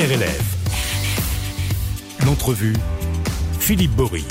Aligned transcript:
RLF. 0.00 0.56
L'entrevue, 2.24 2.72
Philippe 3.58 3.90
Bory. 3.90 4.24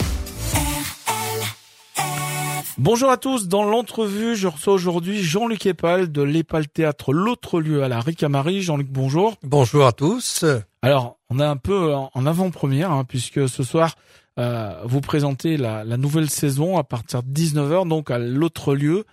Bonjour 2.79 3.11
à 3.11 3.17
tous, 3.17 3.47
dans 3.47 3.63
l'entrevue, 3.63 4.35
je 4.35 4.47
reçois 4.47 4.73
aujourd'hui 4.73 5.21
Jean-Luc 5.21 5.67
Epal 5.67 6.11
de 6.11 6.23
l'Epal 6.23 6.67
Théâtre 6.67 7.13
L'autre 7.13 7.59
lieu 7.59 7.83
à 7.83 7.87
la 7.87 7.99
Ricamarie. 7.99 8.63
Jean-Luc, 8.63 8.87
bonjour. 8.89 9.35
Bonjour 9.43 9.85
à 9.85 9.91
tous. 9.91 10.43
Alors, 10.81 11.19
on 11.29 11.39
est 11.39 11.45
un 11.45 11.57
peu 11.57 11.93
en 11.93 12.25
avant-première, 12.25 12.91
hein, 12.91 13.03
puisque 13.03 13.47
ce 13.47 13.61
soir, 13.61 13.93
euh, 14.39 14.73
vous 14.85 15.01
présentez 15.01 15.55
la, 15.55 15.83
la, 15.83 15.97
nouvelle 15.97 16.31
saison 16.31 16.79
à 16.79 16.83
partir 16.83 17.21
de 17.21 17.31
19h, 17.31 17.87
donc 17.87 18.09
à 18.09 18.17
l'autre 18.17 18.73
lieu 18.73 19.05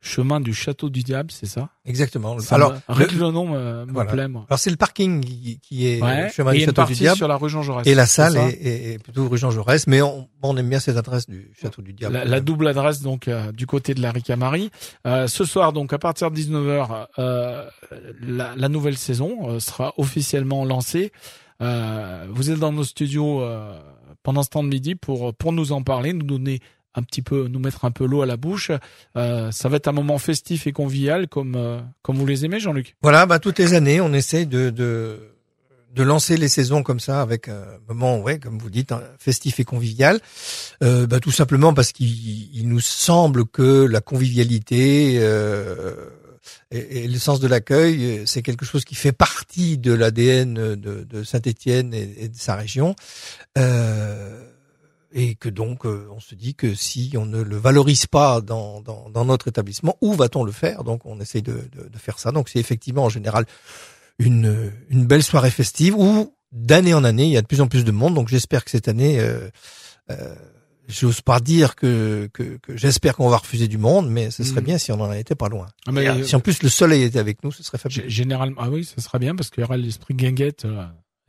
chemin 0.00 0.40
du 0.40 0.54
château 0.54 0.88
du 0.88 1.02
diable, 1.02 1.30
c'est 1.30 1.46
ça? 1.46 1.68
Exactement. 1.84 2.36
Alors, 2.50 2.74
le, 2.88 3.06
le, 3.06 3.30
nom 3.30 3.46
me, 3.48 3.84
me 3.84 4.04
plaît, 4.06 4.28
moi. 4.28 4.46
Alors 4.48 4.58
c'est 4.58 4.70
le 4.70 4.76
parking 4.76 5.22
qui, 5.22 5.60
qui 5.60 5.86
est 5.86 6.02
ouais, 6.02 6.24
le 6.24 6.28
chemin 6.30 6.52
et 6.52 6.58
du 6.58 6.64
château 6.64 6.84
du 6.84 6.94
diable. 6.94 7.16
sur 7.18 7.28
la 7.28 7.36
rue 7.36 7.50
Jean 7.50 7.62
Jaurès. 7.62 7.86
Et 7.86 7.94
la 7.94 8.06
salle 8.06 8.36
est, 8.36 8.50
est, 8.52 8.92
est, 8.92 8.98
plutôt 8.98 9.28
rue 9.28 9.36
Jean 9.38 9.50
Jaurès, 9.50 9.86
mais 9.86 10.00
on, 10.00 10.28
on 10.42 10.56
aime 10.56 10.68
bien 10.68 10.80
cette 10.80 10.96
adresse 10.96 11.28
du 11.28 11.52
château 11.60 11.82
du 11.82 11.92
diable. 11.92 12.14
La, 12.14 12.24
la 12.24 12.40
double 12.40 12.68
adresse 12.68 13.02
donc 13.02 13.28
euh, 13.28 13.52
du 13.52 13.66
côté 13.66 13.92
de 13.94 14.00
la 14.00 14.10
Ricamarie. 14.10 14.70
Euh, 15.06 15.26
ce 15.26 15.44
soir 15.44 15.72
donc 15.72 15.92
à 15.92 15.98
partir 15.98 16.30
de 16.30 16.36
19h, 16.36 17.06
euh, 17.18 17.66
la, 18.22 18.54
la, 18.56 18.68
nouvelle 18.68 18.96
saison 18.96 19.50
euh, 19.50 19.60
sera 19.60 19.92
officiellement 19.98 20.64
lancée. 20.64 21.12
Euh, 21.60 22.26
vous 22.30 22.50
êtes 22.50 22.58
dans 22.58 22.72
nos 22.72 22.84
studios 22.84 23.42
euh, 23.42 23.78
pendant 24.22 24.42
ce 24.42 24.48
temps 24.48 24.62
de 24.62 24.68
midi 24.68 24.94
pour 24.94 25.34
pour 25.34 25.52
nous 25.52 25.72
en 25.72 25.82
parler, 25.82 26.12
nous 26.14 26.24
donner 26.24 26.60
un 26.94 27.02
petit 27.02 27.22
peu 27.22 27.48
nous 27.48 27.58
mettre 27.58 27.84
un 27.84 27.90
peu 27.90 28.06
l'eau 28.06 28.22
à 28.22 28.26
la 28.26 28.36
bouche. 28.36 28.70
Euh, 29.16 29.50
ça 29.50 29.68
va 29.68 29.76
être 29.76 29.88
un 29.88 29.92
moment 29.92 30.18
festif 30.18 30.66
et 30.66 30.72
convivial 30.72 31.28
comme 31.28 31.54
euh, 31.56 31.80
comme 32.02 32.16
vous 32.16 32.26
les 32.26 32.44
aimez, 32.44 32.60
Jean-Luc. 32.60 32.96
Voilà, 33.02 33.26
bah 33.26 33.38
toutes 33.38 33.58
les 33.58 33.74
années, 33.74 34.00
on 34.00 34.12
essaye 34.12 34.46
de, 34.46 34.70
de 34.70 35.30
de 35.94 36.02
lancer 36.02 36.36
les 36.36 36.48
saisons 36.48 36.82
comme 36.82 37.00
ça 37.00 37.20
avec 37.20 37.48
un 37.48 37.64
moment, 37.88 38.20
ouais, 38.20 38.38
comme 38.38 38.58
vous 38.58 38.70
dites, 38.70 38.94
festif 39.18 39.58
et 39.58 39.64
convivial. 39.64 40.20
Euh, 40.82 41.06
bah, 41.06 41.20
tout 41.20 41.32
simplement 41.32 41.74
parce 41.74 41.92
qu'il 41.92 42.68
nous 42.68 42.80
semble 42.80 43.44
que 43.46 43.84
la 43.84 44.00
convivialité 44.00 45.16
euh, 45.18 45.94
et, 46.70 47.04
et, 47.04 47.08
le 47.08 47.18
sens 47.18 47.40
de 47.40 47.48
l'accueil, 47.48 48.22
c'est 48.26 48.42
quelque 48.42 48.64
chose 48.64 48.84
qui 48.84 48.94
fait 48.94 49.12
partie 49.12 49.78
de 49.78 49.92
l'ADN 49.92 50.54
de, 50.54 51.04
de 51.04 51.24
Saint-Étienne 51.24 51.92
et, 51.92 52.24
et, 52.24 52.28
de 52.28 52.36
sa 52.36 52.54
région. 52.54 52.94
Euh, 53.58 54.49
et 55.12 55.34
que 55.34 55.48
donc 55.48 55.86
euh, 55.86 56.06
on 56.12 56.20
se 56.20 56.34
dit 56.34 56.54
que 56.54 56.74
si 56.74 57.12
on 57.16 57.26
ne 57.26 57.42
le 57.42 57.56
valorise 57.56 58.06
pas 58.06 58.40
dans, 58.40 58.80
dans, 58.80 59.10
dans 59.10 59.24
notre 59.24 59.48
établissement, 59.48 59.96
où 60.00 60.14
va-t-on 60.14 60.44
le 60.44 60.52
faire? 60.52 60.84
Donc 60.84 61.04
on 61.04 61.20
essaye 61.20 61.42
de, 61.42 61.52
de, 61.72 61.88
de 61.88 61.98
faire 61.98 62.18
ça. 62.18 62.32
Donc 62.32 62.48
c'est 62.48 62.58
effectivement 62.60 63.04
en 63.04 63.08
général 63.08 63.46
une, 64.18 64.72
une 64.88 65.06
belle 65.06 65.22
soirée 65.22 65.50
festive 65.50 65.94
où 65.96 66.34
d'année 66.52 66.94
en 66.94 67.04
année 67.04 67.24
il 67.24 67.30
y 67.32 67.36
a 67.36 67.42
de 67.42 67.46
plus 67.46 67.60
en 67.60 67.68
plus 67.68 67.84
de 67.84 67.90
monde. 67.92 68.14
Donc 68.14 68.28
j'espère 68.28 68.64
que 68.64 68.70
cette 68.70 68.88
année, 68.88 69.18
euh, 69.18 69.48
euh, 70.10 70.34
j'ose 70.88 71.20
pas 71.20 71.40
dire 71.40 71.76
que, 71.76 72.28
que, 72.32 72.58
que 72.58 72.76
j'espère 72.76 73.16
qu'on 73.16 73.28
va 73.28 73.38
refuser 73.38 73.68
du 73.68 73.78
monde, 73.78 74.10
mais 74.10 74.30
ce 74.30 74.42
serait 74.44 74.60
mmh. 74.60 74.64
bien 74.64 74.78
si 74.78 74.92
on 74.92 75.00
en 75.00 75.12
était 75.12 75.36
pas 75.36 75.48
loin. 75.48 75.68
Ah 75.86 75.92
mais 75.92 76.24
si 76.24 76.34
en 76.36 76.40
plus 76.40 76.62
le 76.62 76.68
soleil 76.68 77.02
était 77.02 77.18
avec 77.18 77.44
nous, 77.44 77.52
ce 77.52 77.62
serait 77.62 77.78
fabuleux. 77.78 78.08
Généralement, 78.08 78.60
ah 78.60 78.70
oui, 78.70 78.84
ce 78.84 79.00
serait 79.00 79.18
bien 79.18 79.34
parce 79.34 79.50
qu'il 79.50 79.60
y 79.60 79.64
aura 79.64 79.76
l'esprit 79.76 80.14
guinguette 80.14 80.66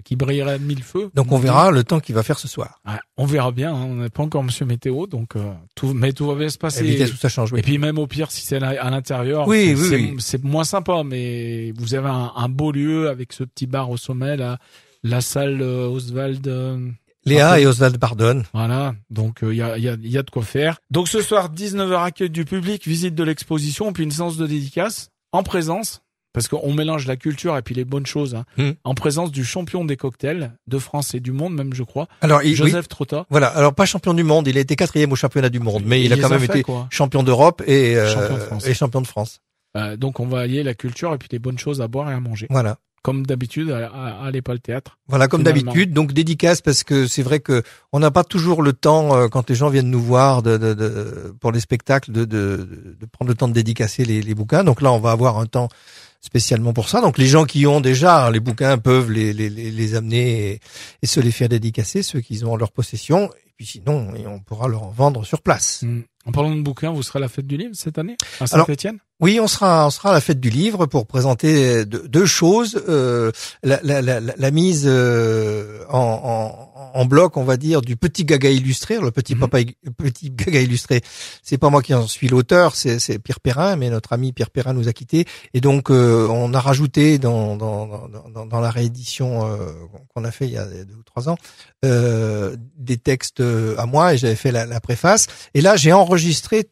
qui 0.03 0.15
brillerait 0.15 0.59
de 0.59 0.63
mille 0.63 0.83
feux. 0.83 1.09
Donc 1.13 1.31
on 1.31 1.37
verra 1.37 1.71
le 1.71 1.83
temps 1.83 1.99
qu'il 1.99 2.15
va 2.15 2.23
faire 2.23 2.39
ce 2.39 2.47
soir. 2.47 2.79
Ouais, 2.85 2.99
on 3.17 3.25
verra 3.25 3.51
bien. 3.51 3.73
Hein, 3.73 3.87
on 3.89 3.95
n'est 3.95 4.09
pas 4.09 4.23
encore 4.23 4.43
Monsieur 4.43 4.65
Météo, 4.65 5.07
donc 5.07 5.35
euh, 5.35 5.53
tout, 5.75 5.93
mais 5.93 6.13
tout 6.13 6.27
va 6.27 6.35
bien 6.35 6.49
se 6.49 6.57
passer. 6.57 6.87
Et 6.87 7.09
tout 7.09 7.17
ça 7.17 7.29
change. 7.29 7.53
Oui. 7.53 7.59
Et 7.59 7.61
puis 7.61 7.77
même 7.77 7.97
au 7.97 8.07
pire, 8.07 8.31
si 8.31 8.45
c'est 8.45 8.61
à 8.61 8.89
l'intérieur, 8.89 9.47
oui, 9.47 9.75
c'est 9.77 9.95
oui, 9.95 10.15
oui. 10.17 10.39
moins 10.43 10.63
sympa. 10.63 11.03
Mais 11.03 11.71
vous 11.77 11.95
avez 11.95 12.09
un, 12.09 12.31
un, 12.35 12.49
beau 12.49 12.71
lieu 12.71 13.09
avec 13.09 13.33
ce 13.33 13.43
petit 13.43 13.67
bar 13.67 13.89
au 13.89 13.97
sommet, 13.97 14.37
là, 14.37 14.57
la 15.03 15.21
salle 15.21 15.61
euh, 15.61 15.87
Oswald. 15.87 16.47
Euh, 16.47 16.89
Léa 17.25 17.59
et 17.59 17.67
Oswald 17.67 17.97
pardonne. 17.99 18.45
Voilà, 18.53 18.95
donc 19.11 19.39
il 19.43 19.49
euh, 19.49 19.53
y, 19.53 19.61
a, 19.61 19.77
y, 19.77 19.89
a, 19.89 19.95
y 20.01 20.17
a 20.17 20.23
de 20.23 20.29
quoi 20.29 20.43
faire. 20.43 20.77
Donc 20.89 21.07
ce 21.07 21.21
soir, 21.21 21.53
19h 21.53 22.03
accueil 22.03 22.29
du 22.29 22.45
public, 22.45 22.87
visite 22.87 23.13
de 23.13 23.23
l'exposition, 23.23 23.93
puis 23.93 24.03
une 24.03 24.11
séance 24.11 24.37
de 24.37 24.47
dédicace 24.47 25.11
en 25.31 25.43
présence 25.43 26.01
parce 26.33 26.47
qu'on 26.47 26.73
mélange 26.73 27.07
la 27.07 27.15
culture 27.15 27.57
et 27.57 27.61
puis 27.61 27.75
les 27.75 27.85
bonnes 27.85 28.05
choses 28.05 28.35
hein, 28.35 28.45
mmh. 28.57 28.71
en 28.83 28.93
présence 28.93 29.31
du 29.31 29.43
champion 29.43 29.85
des 29.85 29.97
cocktails 29.97 30.51
de 30.67 30.77
France 30.79 31.13
et 31.13 31.19
du 31.19 31.31
monde 31.31 31.55
même 31.55 31.73
je 31.73 31.83
crois 31.83 32.07
alors 32.21 32.41
Joseph 32.43 32.85
oui, 32.85 32.87
Trotta 32.89 33.25
voilà 33.29 33.47
alors 33.47 33.73
pas 33.73 33.85
champion 33.85 34.13
du 34.13 34.23
monde 34.23 34.47
il 34.47 34.57
a 34.57 34.61
été 34.61 34.75
quatrième 34.75 35.11
au 35.11 35.15
championnat 35.15 35.49
du 35.49 35.59
monde 35.59 35.83
mais 35.85 35.99
il, 36.01 36.05
il 36.05 36.13
a 36.13 36.17
quand 36.17 36.29
même 36.29 36.39
fait, 36.39 36.45
été 36.45 36.63
quoi. 36.63 36.87
champion 36.89 37.23
d'Europe 37.23 37.61
et, 37.65 37.95
euh, 37.97 38.13
champion 38.13 38.35
de 38.35 38.41
France. 38.41 38.67
et 38.67 38.73
champion 38.73 39.01
de 39.01 39.07
France 39.07 39.41
euh, 39.77 39.97
donc 39.97 40.19
on 40.19 40.27
va 40.27 40.39
allier 40.39 40.63
la 40.63 40.73
culture 40.73 41.13
et 41.13 41.17
puis 41.17 41.29
les 41.31 41.39
bonnes 41.39 41.59
choses 41.59 41.81
à 41.81 41.87
boire 41.87 42.09
et 42.11 42.13
à 42.13 42.19
manger 42.19 42.47
voilà 42.49 42.77
comme 43.01 43.25
d'habitude, 43.25 43.71
allez 43.71 44.41
pas 44.43 44.53
le 44.53 44.59
théâtre. 44.59 44.99
Voilà, 45.07 45.27
comme 45.27 45.41
d'habitude. 45.43 45.91
Donc 45.91 46.13
dédicace 46.13 46.61
parce 46.61 46.83
que 46.83 47.07
c'est 47.07 47.23
vrai 47.23 47.39
que 47.39 47.63
on 47.91 47.99
n'a 47.99 48.11
pas 48.11 48.23
toujours 48.23 48.61
le 48.61 48.73
temps 48.73 49.15
euh, 49.15 49.27
quand 49.27 49.49
les 49.49 49.55
gens 49.55 49.69
viennent 49.69 49.89
nous 49.89 50.01
voir 50.01 50.43
de, 50.43 50.57
de, 50.57 50.73
de 50.73 51.35
pour 51.39 51.51
les 51.51 51.59
spectacles 51.59 52.11
de, 52.11 52.25
de, 52.25 52.95
de 52.99 53.05
prendre 53.07 53.29
le 53.29 53.35
temps 53.35 53.47
de 53.47 53.53
dédicacer 53.53 54.05
les, 54.05 54.21
les 54.21 54.35
bouquins. 54.35 54.63
Donc 54.63 54.81
là, 54.81 54.91
on 54.91 54.99
va 54.99 55.11
avoir 55.11 55.39
un 55.39 55.47
temps 55.47 55.67
spécialement 56.21 56.73
pour 56.73 56.87
ça. 56.87 57.01
Donc 57.01 57.17
les 57.17 57.25
gens 57.25 57.45
qui 57.45 57.65
ont 57.67 57.81
déjà 57.81 58.31
les 58.31 58.39
bouquins 58.39 58.77
peuvent 58.77 59.11
les, 59.11 59.33
les, 59.33 59.49
les 59.49 59.95
amener 59.95 60.51
et, 60.51 60.59
et, 61.01 61.07
se 61.07 61.19
les 61.19 61.31
faire 61.31 61.49
dédicacer, 61.49 62.03
ceux 62.03 62.21
qui 62.21 62.43
ont 62.45 62.53
en 62.53 62.55
leur 62.55 62.71
possession. 62.71 63.29
Et 63.47 63.51
puis 63.57 63.65
sinon, 63.65 64.13
on 64.25 64.39
pourra 64.39 64.67
leur 64.67 64.83
en 64.83 64.91
vendre 64.91 65.25
sur 65.25 65.41
place. 65.41 65.81
Mmh. 65.83 66.01
En 66.25 66.31
parlant 66.31 66.55
de 66.55 66.61
bouquins, 66.61 66.91
vous 66.91 67.03
serez 67.03 67.17
à 67.17 67.21
la 67.21 67.29
fête 67.29 67.47
du 67.47 67.57
livre 67.57 67.73
cette 67.73 67.97
année 67.97 68.15
à 68.39 68.47
Saint-Étienne? 68.47 68.99
Oui, 69.21 69.39
on 69.39 69.45
sera, 69.45 69.85
on 69.85 69.91
sera 69.91 70.09
à 70.09 70.13
la 70.13 70.21
fête 70.21 70.39
du 70.39 70.49
livre 70.49 70.87
pour 70.87 71.05
présenter 71.05 71.85
deux, 71.85 72.07
deux 72.07 72.25
choses. 72.25 72.81
Euh, 72.89 73.31
la, 73.61 73.79
la, 73.83 74.01
la, 74.01 74.19
la, 74.19 74.51
mise 74.51 74.85
euh, 74.87 75.83
en, 75.89 76.71
en, 76.75 76.99
en, 76.99 77.05
bloc, 77.05 77.37
on 77.37 77.43
va 77.43 77.55
dire, 77.55 77.81
du 77.81 77.95
petit 77.95 78.25
gaga 78.25 78.49
illustré. 78.49 78.99
Le 78.99 79.11
petit, 79.11 79.35
mmh. 79.35 79.39
papa, 79.39 79.59
petit 79.95 80.31
gaga 80.31 80.59
illustré, 80.59 81.01
c'est 81.43 81.59
pas 81.59 81.69
moi 81.69 81.83
qui 81.83 81.93
en 81.93 82.07
suis 82.07 82.29
l'auteur, 82.29 82.75
c'est 82.75 83.19
Pierre 83.19 83.39
Perrin, 83.39 83.75
mais 83.75 83.91
notre 83.91 84.13
ami 84.13 84.33
Pierre 84.33 84.49
Perrin 84.49 84.73
nous 84.73 84.87
a 84.87 84.93
quittés. 84.93 85.25
Et 85.53 85.61
donc, 85.61 85.91
euh, 85.91 86.27
on 86.27 86.51
a 86.55 86.59
rajouté 86.59 87.19
dans, 87.19 87.55
dans, 87.57 88.07
dans, 88.33 88.47
dans 88.47 88.59
la 88.59 88.71
réédition 88.71 89.45
euh, 89.45 89.71
qu'on 90.15 90.23
a 90.23 90.31
fait 90.31 90.45
il 90.45 90.53
y 90.53 90.57
a 90.57 90.65
deux 90.65 90.95
ou 90.95 91.03
trois 91.03 91.29
ans, 91.29 91.37
euh, 91.85 92.55
des 92.75 92.97
textes 92.97 93.43
à 93.77 93.85
moi 93.85 94.15
et 94.15 94.17
j'avais 94.17 94.35
fait 94.35 94.51
la, 94.51 94.65
la 94.65 94.79
préface. 94.79 95.27
Et 95.53 95.61
là, 95.61 95.75
j'ai 95.75 95.93
enregistré 95.93 96.69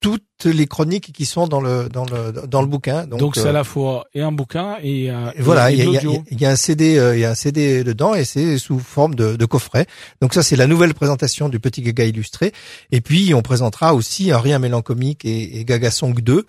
toutes 0.00 0.46
les 0.46 0.66
chroniques 0.66 1.12
qui 1.12 1.26
sont 1.26 1.46
dans 1.46 1.60
le 1.60 1.88
dans 1.90 2.06
le 2.06 2.32
dans 2.46 2.62
le 2.62 2.66
bouquin. 2.66 3.06
Donc, 3.06 3.20
Donc 3.20 3.36
c'est 3.36 3.46
euh, 3.46 3.50
à 3.50 3.52
la 3.52 3.64
fois 3.64 4.06
et 4.14 4.22
un 4.22 4.32
bouquin 4.32 4.78
et, 4.82 5.10
euh, 5.10 5.30
et 5.36 5.42
voilà, 5.42 5.70
il 5.70 5.78
y, 5.78 5.82
y, 5.82 6.40
y, 6.40 6.46
a 6.46 6.50
un 6.50 6.56
CD, 6.56 6.98
euh, 6.98 7.16
il 7.16 7.20
y 7.20 7.24
a 7.24 7.30
un 7.30 7.34
CD 7.34 7.84
dedans 7.84 8.14
et 8.14 8.24
c'est 8.24 8.56
sous 8.56 8.78
forme 8.78 9.14
de, 9.14 9.36
de, 9.36 9.44
coffret. 9.44 9.86
Donc 10.22 10.32
ça 10.32 10.42
c'est 10.42 10.56
la 10.56 10.66
nouvelle 10.66 10.94
présentation 10.94 11.50
du 11.50 11.60
Petit 11.60 11.82
Gaga 11.82 12.04
illustré. 12.04 12.52
Et 12.90 13.02
puis 13.02 13.34
on 13.34 13.42
présentera 13.42 13.94
aussi 13.94 14.32
un 14.32 14.38
Rien 14.38 14.58
mélancomique 14.58 15.26
et, 15.26 15.60
et 15.60 15.64
Gaga 15.66 15.90
Song 15.90 16.18
2, 16.18 16.46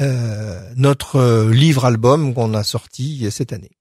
euh, 0.00 0.60
notre 0.76 1.50
livre 1.50 1.84
album 1.84 2.32
qu'on 2.32 2.54
a 2.54 2.62
sorti 2.62 3.26
cette 3.32 3.52
année. 3.52 3.72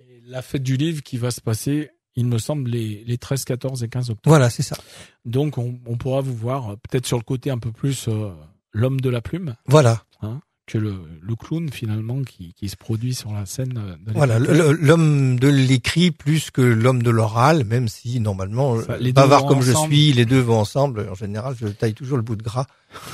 Et 0.00 0.22
la 0.26 0.40
fête 0.40 0.62
du 0.62 0.78
livre 0.78 1.02
qui 1.02 1.18
va 1.18 1.30
se 1.30 1.42
passer 1.42 1.90
il 2.18 2.26
me 2.26 2.38
semble, 2.38 2.68
les, 2.70 3.04
les 3.06 3.16
13, 3.16 3.44
14 3.44 3.84
et 3.84 3.88
15 3.88 4.10
octobre. 4.10 4.20
Voilà, 4.26 4.50
c'est 4.50 4.64
ça. 4.64 4.76
Donc, 5.24 5.56
on, 5.56 5.78
on, 5.86 5.96
pourra 5.96 6.20
vous 6.20 6.34
voir 6.34 6.76
peut-être 6.78 7.06
sur 7.06 7.16
le 7.16 7.22
côté 7.22 7.48
un 7.48 7.58
peu 7.58 7.70
plus 7.70 8.08
euh, 8.08 8.30
l'homme 8.72 9.00
de 9.00 9.08
la 9.08 9.20
plume. 9.20 9.54
Voilà. 9.66 10.02
Hein, 10.20 10.40
que 10.66 10.78
le, 10.78 10.96
le 11.22 11.36
clown, 11.36 11.70
finalement, 11.70 12.22
qui, 12.24 12.54
qui 12.54 12.68
se 12.68 12.76
produit 12.76 13.14
sur 13.14 13.32
la 13.32 13.46
scène. 13.46 13.72
De 14.04 14.12
voilà, 14.12 14.40
l'homme 14.40 15.38
de 15.38 15.46
l'écrit 15.46 16.10
plus 16.10 16.50
que 16.50 16.60
l'homme 16.60 17.04
de 17.04 17.10
l'oral, 17.10 17.64
même 17.64 17.86
si, 17.86 18.18
normalement, 18.18 18.72
enfin, 18.72 18.96
les 18.98 19.12
bavard 19.12 19.46
comme 19.46 19.58
ensemble. 19.58 19.92
je 19.92 19.94
suis, 19.94 20.12
les 20.12 20.24
deux 20.24 20.40
vont 20.40 20.58
ensemble. 20.58 21.08
En 21.08 21.14
général, 21.14 21.54
je 21.58 21.68
taille 21.68 21.94
toujours 21.94 22.16
le 22.16 22.24
bout 22.24 22.36
de 22.36 22.42
gras 22.42 22.66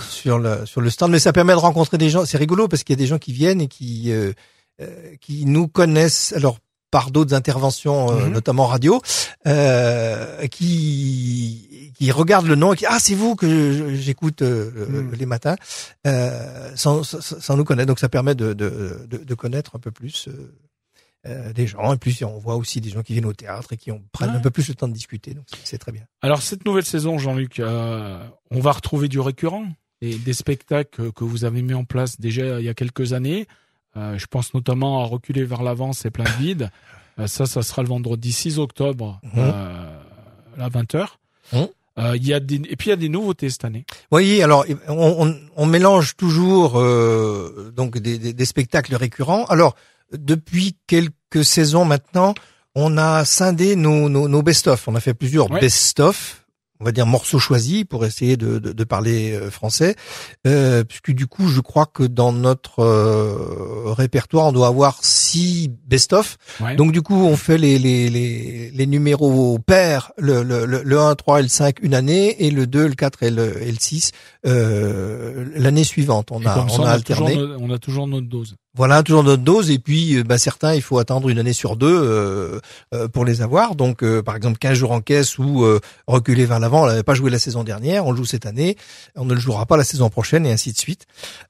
sur 0.09 0.39
le, 0.39 0.65
sur 0.65 0.81
le 0.81 0.89
stand. 0.89 1.13
Mais 1.13 1.19
ça 1.19 1.35
permet 1.35 1.53
de 1.53 1.59
rencontrer 1.59 1.99
des 1.99 2.09
gens. 2.09 2.25
C'est 2.25 2.39
rigolo 2.39 2.69
parce 2.69 2.85
qu'il 2.85 2.95
y 2.95 2.99
a 2.99 3.03
des 3.03 3.07
gens 3.07 3.19
qui 3.19 3.35
viennent 3.35 3.61
et 3.61 3.69
qui... 3.69 4.13
Euh, 4.13 4.33
euh, 4.81 5.15
qui 5.21 5.47
nous 5.47 5.69
connaissent. 5.69 6.33
Alors 6.33 6.59
par 6.94 7.10
d'autres 7.10 7.34
interventions, 7.34 8.12
euh, 8.12 8.26
mmh. 8.26 8.32
notamment 8.32 8.67
radio, 8.67 9.02
euh, 9.49 10.46
qui 10.46 11.91
qui 11.99 12.12
regardent 12.12 12.46
le 12.46 12.55
nom 12.55 12.73
et 12.73 12.76
qui 12.76 12.87
ah 12.87 13.00
c'est 13.00 13.17
vous 13.17 13.35
que 13.35 13.96
j'écoute 13.96 14.43
euh, 14.43 14.70
mmh. 14.70 15.14
les 15.19 15.26
matins, 15.26 15.56
euh, 16.06 16.70
sans, 16.76 17.02
sans, 17.02 17.56
nous 17.56 17.64
connaître. 17.64 17.88
Donc 17.88 17.99
ça 17.99 18.08
permet 18.08 18.37
de 18.37 18.52
de, 18.52 19.08
de, 19.11 19.17
de 19.19 19.35
connaître 19.35 19.75
un 19.75 19.81
peu 19.81 19.91
plus. 19.91 20.29
Euh, 21.26 21.55
des 21.55 21.67
gens 21.67 21.94
et 21.94 21.96
puis 21.96 22.23
on 22.23 22.38
voit 22.38 22.56
aussi 22.56 22.82
des 22.82 22.91
gens 22.91 23.02
qui 23.02 23.14
viennent 23.14 23.25
au 23.25 23.32
théâtre 23.32 23.73
et 23.73 23.79
qui 23.79 23.90
ont, 23.90 24.02
prennent 24.12 24.31
ouais. 24.32 24.37
un 24.37 24.40
peu 24.40 24.50
plus 24.50 24.69
le 24.69 24.75
temps 24.75 24.88
de 24.88 24.93
discuter 24.93 25.32
donc 25.32 25.47
c'est 25.64 25.79
très 25.79 25.90
bien. 25.90 26.02
Alors 26.20 26.43
cette 26.43 26.67
nouvelle 26.67 26.85
saison 26.85 27.17
Jean-Luc 27.17 27.62
on 27.64 28.61
va 28.61 28.73
retrouver 28.73 29.08
du 29.08 29.20
récurrent 29.20 29.67
et 30.02 30.17
des 30.17 30.35
spectacles 30.35 31.12
que 31.12 31.25
vous 31.25 31.47
avez 31.47 31.62
mis 31.62 31.73
en 31.73 31.85
place 31.85 32.20
déjà 32.20 32.61
il 32.61 32.67
y 32.67 32.69
a 32.69 32.75
quelques 32.75 33.14
années 33.14 33.49
euh, 33.96 34.19
je 34.19 34.26
pense 34.26 34.55
notamment 34.55 35.02
à 35.02 35.06
reculer 35.06 35.44
vers 35.44 35.62
l'avant, 35.62 35.93
c'est 35.93 36.11
plein 36.11 36.25
de 36.25 36.43
vide. 36.43 36.70
Euh, 37.20 37.29
ça, 37.29 37.46
ça 37.46 37.62
sera 37.62 37.81
le 37.81 37.87
vendredi 37.88 38.32
6 38.32 38.58
octobre 38.58 39.20
mmh. 39.23 39.29
euh, 39.38 40.00
à 40.58 40.69
20h. 40.69 41.06
Mmh. 41.52 41.58
Euh, 41.96 42.17
il 42.17 42.26
y 42.26 42.35
a 42.35 42.41
des, 42.41 42.56
et 42.56 42.75
puis 42.75 42.88
il 42.88 42.91
y 42.91 42.93
a 42.93 42.96
des 42.96 43.08
nouveautés 43.08 43.50
cette 43.50 43.64
année. 43.64 43.85
Oui, 44.11 44.43
alors 44.43 44.64
on, 44.88 45.29
on, 45.29 45.37
on 45.55 45.67
mélange 45.67 46.17
toujours 46.17 46.73
euh, 46.76 47.73
donc 47.76 47.99
des, 47.99 48.19
des, 48.19 48.32
des, 48.32 48.44
spectacles 48.44 48.96
récurrents. 48.96 49.44
Alors 49.44 49.76
depuis 50.12 50.75
quelques 50.88 51.44
saisons 51.44 51.85
maintenant, 51.85 52.35
on 52.75 52.99
a 52.99 53.25
scindé 53.25 53.76
nos, 53.76 54.08
nos, 54.08 54.26
nos 54.26 54.43
best-of. 54.43 54.88
On 54.88 54.97
a 54.97 55.00
fait 55.00 55.14
plusieurs 55.14 55.49
Ouais. 55.52 55.61
best-of 55.61 56.44
on 56.85 56.87
va 56.89 56.93
dire 56.93 57.07
morceaux 57.07 57.39
choisis 57.39 57.85
pour 57.85 58.05
essayer 58.05 58.37
de, 58.37 58.59
de, 58.59 58.73
de 58.73 58.85
parler 58.85 59.33
euh, 59.33 59.51
français, 59.51 59.97
euh, 60.47 60.85
puisque 60.85 61.13
du 61.13 61.27
coup 61.27 61.49
je 61.49 61.63
crois 61.63 61.87
que 61.87 62.03
dans 62.03 62.31
notre 62.31 62.81
euh, 62.81 63.91
répertoire 63.95 64.49
on 64.49 64.53
doit 64.53 64.67
avoir 64.67 64.99
six 65.03 65.71
best-of. 65.87 66.37
Ouais. 66.61 66.77
Donc 66.77 66.93
du 66.93 67.01
coup 67.01 67.15
on 67.25 67.39
fait 67.39 67.57
les 67.57 67.79
les, 67.79 68.11
les, 68.11 68.71
les 68.71 68.87
numéros 68.87 69.59
pairs, 69.59 70.13
le, 70.19 70.43
le, 70.43 70.67
le, 70.67 70.83
le 70.83 70.99
1, 71.01 71.15
3 71.15 71.41
et 71.41 71.43
le 71.45 71.49
5 71.49 71.79
une 71.81 71.95
année 71.95 72.45
et 72.45 72.51
le 72.51 72.67
2, 72.67 72.87
le 72.89 72.95
4 72.95 73.23
et 73.23 73.31
le, 73.31 73.63
et 73.63 73.73
le 73.73 73.79
6 73.81 74.11
euh, 74.47 75.47
l'année 75.57 75.85
suivante. 75.85 76.29
On 76.33 76.43
Et 76.43 76.47
a, 76.47 76.55
ça, 76.55 76.61
on 76.61 76.85
a 76.85 76.91
a 76.91 77.01
toujours 77.01 77.27
alterné. 77.29 77.37
notre- 77.37 77.57
on 77.63 77.71
a 77.71 77.79
toujours 77.79 78.07
notre 78.07 78.29
dose. 78.29 78.57
Voilà, 78.76 79.03
toujours 79.05 79.23
notre 79.23 79.43
dose. 79.44 79.71
Et 79.71 79.79
puis, 79.79 80.17
euh, 80.17 80.25
bah, 80.25 80.37
certains, 80.37 80.75
il 80.75 80.82
faut 80.82 80.99
attendre 80.99 81.29
une 81.29 81.38
année 81.38 81.53
sur 81.53 81.76
deux 81.76 81.87
euh, 81.97 82.59
euh, 82.93 83.06
pour 83.09 83.25
les 83.25 83.41
avoir. 83.41 83.76
Donc, 83.76 84.03
euh, 84.03 84.23
par 84.23 84.35
exemple, 84.37 84.59
15 84.59 84.76
jours 84.76 84.91
en 84.91 85.00
caisse 85.00 85.38
ou 85.38 85.62
euh, 85.65 85.79
reculer 86.09 86.44
vers 86.44 86.59
l'avant. 86.59 86.82
On 86.82 86.87
l'avait 86.87 87.03
pas 87.05 87.15
joué 87.15 87.31
la 87.31 87.38
saison 87.38 87.62
dernière, 87.65 88.05
on 88.06 88.11
le 88.11 88.17
joue 88.17 88.25
cette 88.25 88.47
année. 88.47 88.76
On 89.15 89.25
ne 89.25 89.35
le 89.35 89.41
jouera 89.41 89.65
pas 89.67 89.76
la 89.76 89.85
saison 89.85 90.11
prochaine 90.11 90.44
et 90.44 90.53
ainsi 90.53 90.73
de 90.73 90.79
suite. 90.79 91.06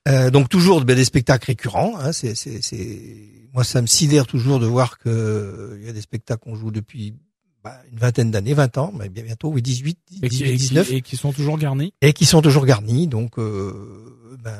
Euh, 0.07 0.31
donc, 0.31 0.49
toujours 0.51 0.85
bah, 0.85 0.95
des 0.95 1.05
spectacles 1.05 1.47
récurrents. 1.47 1.95
Hein, 1.99 2.13
c'est, 2.13 2.35
c'est, 2.35 2.61
c'est... 2.63 3.01
Moi, 3.55 3.65
ça 3.65 3.81
me 3.81 3.87
sidère 3.87 4.27
toujours 4.27 4.59
de 4.59 4.67
voir 4.67 4.99
que 4.99 5.79
il 5.81 5.87
y 5.87 5.89
a 5.89 5.93
des 5.93 6.01
spectacles 6.03 6.43
qu'on 6.43 6.57
joue 6.57 6.71
depuis 6.73 7.15
bah, 7.63 7.77
une 7.91 7.99
vingtaine 7.99 8.31
d'années, 8.31 8.53
20 8.53 8.77
ans, 8.79 8.93
mais 8.99 9.09
bien 9.09 9.23
bientôt, 9.25 9.49
oui, 9.49 9.63
18, 9.63 9.97
Et 10.23 10.29
qui, 10.29 10.43
18, 10.43 10.45
et 10.45 10.53
qui- 10.53 10.59
19 10.59 10.93
et 10.93 11.01
qui 11.01 11.17
sont 11.17 11.33
toujours 11.33 11.57
garnis. 11.57 11.95
et 12.03 12.13
qui 12.13 12.27
sont 12.27 12.43
toujours 12.43 12.67
garnis. 12.67 13.07
Donc, 13.07 13.39
euh, 13.39 13.73
ben, 14.45 14.59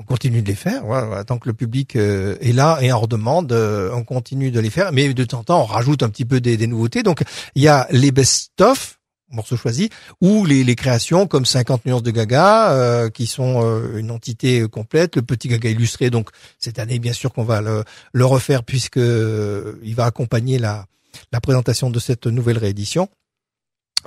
on 0.00 0.04
continue 0.04 0.40
de 0.40 0.48
les 0.48 0.54
faire. 0.54 0.84
Voilà, 0.84 1.24
tant 1.24 1.38
que 1.38 1.48
le 1.48 1.54
public 1.54 1.94
euh, 1.94 2.36
est 2.40 2.52
là 2.52 2.78
et 2.80 2.90
en 2.90 3.00
redemande, 3.00 3.52
euh, 3.52 3.90
on 3.92 4.02
continue 4.02 4.50
de 4.50 4.58
les 4.58 4.70
faire. 4.70 4.92
Mais 4.92 5.12
de 5.12 5.24
temps 5.24 5.40
en 5.40 5.44
temps, 5.44 5.60
on 5.62 5.66
rajoute 5.66 6.02
un 6.02 6.08
petit 6.08 6.24
peu 6.24 6.40
des, 6.40 6.56
des 6.56 6.66
nouveautés. 6.66 7.02
Donc, 7.02 7.22
il 7.54 7.62
y 7.62 7.68
a 7.68 7.86
les 7.90 8.10
best-of 8.10 8.96
morceaux 9.30 9.56
choisis 9.56 9.88
ou 10.20 10.44
les, 10.44 10.74
créations 10.74 11.28
comme 11.28 11.44
50 11.44 11.86
nuances 11.86 12.02
de 12.02 12.10
Gaga 12.10 12.72
euh, 12.72 13.10
qui 13.10 13.28
sont 13.28 13.62
euh, 13.62 13.98
une 13.98 14.10
entité 14.10 14.66
complète 14.66 15.14
le 15.14 15.22
petit 15.22 15.46
Gaga 15.46 15.70
illustré 15.70 16.10
donc 16.10 16.30
cette 16.58 16.80
année 16.80 16.98
bien 16.98 17.12
sûr 17.12 17.32
qu'on 17.32 17.44
va 17.44 17.60
le, 17.60 18.24
refaire 18.24 18.64
puisque 18.64 18.96
il 18.96 19.94
va 19.94 20.04
accompagner 20.04 20.58
la 20.58 20.84
présentation 21.40 21.90
de 21.90 22.00
cette 22.00 22.26
nouvelle 22.26 22.58
réédition 22.58 23.08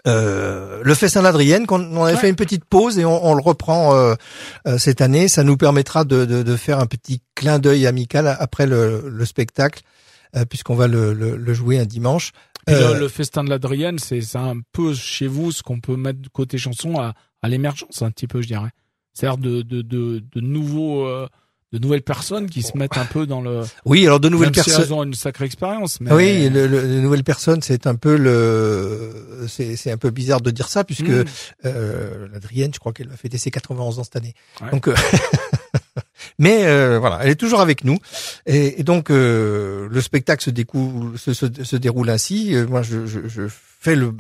euh, 0.08 0.82
le 0.84 0.96
festin 0.96 1.22
d'Adrienne, 1.24 1.66
qu'on 1.66 1.82
on 1.96 2.04
avait 2.04 2.16
Ouais. 2.16 2.20
fait 2.20 2.30
une 2.30 2.36
petite 2.36 2.66
pause 2.66 3.00
et 3.00 3.06
on, 3.06 3.26
on 3.26 3.34
le 3.34 3.42
reprend 3.42 3.96
euh, 3.96 4.16
euh, 4.68 4.78
cette 4.78 5.02
année. 5.02 5.28
Ça 5.28 5.44
nous 5.44 5.58
permettra 5.58 6.04
de, 6.04 6.26
de, 6.26 6.44
de 6.44 6.56
faire 6.56 6.80
un 6.80 6.86
petit 6.88 7.22
clin 7.36 7.60
d'œil 7.60 7.88
amical 7.88 8.28
après 8.28 8.66
le, 8.68 9.10
le 9.10 9.26
spectacle, 9.26 9.82
euh, 10.36 10.46
puisqu'on 10.46 10.76
va 10.76 10.88
le, 10.88 11.14
le, 11.14 11.38
le 11.38 11.54
jouer 11.54 11.80
un 11.80 11.86
dimanche. 11.86 12.32
Le, 12.68 12.98
le 12.98 13.08
festin 13.10 13.44
de 13.44 13.50
l'Adrienne, 13.50 14.00
c'est 14.00 14.22
c'est 14.22 14.38
un 14.38 14.56
peu 14.72 14.94
chez 14.94 15.28
vous 15.28 15.52
ce 15.52 15.64
qu'on 15.64 15.82
peut 15.82 15.98
mettre 15.98 16.20
côté 16.32 16.58
chanson 16.58 16.98
à, 17.00 17.14
à 17.42 17.50
l'émergence, 17.50 18.02
un 18.02 18.10
petit 18.12 18.28
peu, 18.28 18.42
je 18.42 18.48
dirais. 18.48 18.70
C'est-à-dire 19.14 19.38
de, 19.38 19.62
de, 19.62 19.82
de, 19.82 20.24
de 20.34 20.40
nouveaux, 20.42 21.06
euh, 21.06 21.28
de 21.74 21.80
nouvelles 21.80 22.04
personnes 22.04 22.50
qui 22.50 22.62
se 22.62 22.78
mettent 22.78 22.98
un 22.98 23.06
peu 23.06 23.26
dans 23.26 23.42
le. 23.42 23.64
Oui, 23.84 24.06
alors 24.06 24.20
de 24.22 24.30
nouvelles 24.30 24.50
si 24.50 24.62
personnes. 24.62 24.84
elles 24.86 24.94
ont 24.94 25.04
une 25.04 25.14
sacrée 25.16 25.46
expérience. 25.46 26.00
Mais... 26.00 26.14
Oui, 26.14 26.48
le, 26.50 26.68
le- 26.68 26.82
les 26.86 27.02
nouvelles 27.02 27.24
personnes, 27.26 27.62
c'est 27.62 27.88
un 27.88 27.96
peu 27.96 28.16
le, 28.16 29.10
c'est 29.50 29.76
c'est 29.76 29.92
un 29.92 29.98
peu 29.98 30.12
bizarre 30.12 30.40
de 30.40 30.52
dire 30.52 30.70
ça 30.70 30.84
puisque 30.84 31.04
Mmh. 31.10 31.26
euh, 31.66 32.28
l'Adrienne, 32.32 32.72
je 32.74 32.80
crois 32.80 32.94
qu'elle 32.94 33.10
va 33.10 33.18
fêter 33.18 33.38
ses 33.38 33.50
91 33.52 34.00
ans 34.00 34.04
cette 34.04 34.16
année. 34.16 34.36
Ouais. 34.62 34.70
Donc, 34.72 34.88
euh, 34.88 34.94
mais 36.40 36.66
euh, 36.66 37.00
voilà, 37.00 37.20
elle 37.24 37.30
est 37.30 37.36
toujours 37.36 37.60
avec 37.62 37.84
nous. 37.84 37.98
Et, 38.46 38.80
et 38.80 38.84
donc, 38.84 39.10
euh, 39.10 39.88
le 39.90 40.02
spectacle 40.02 40.44
se, 40.44 40.50
découle, 40.50 41.18
se, 41.18 41.34
se, 41.34 41.46
se 41.64 41.76
déroule 41.76 42.10
ainsi. 42.10 42.56
Euh, 42.56 42.68
moi, 42.68 42.82
je, 42.82 43.06
je, 43.06 43.28
je 43.28 43.44
fais 43.50 43.96
le, 43.96 44.14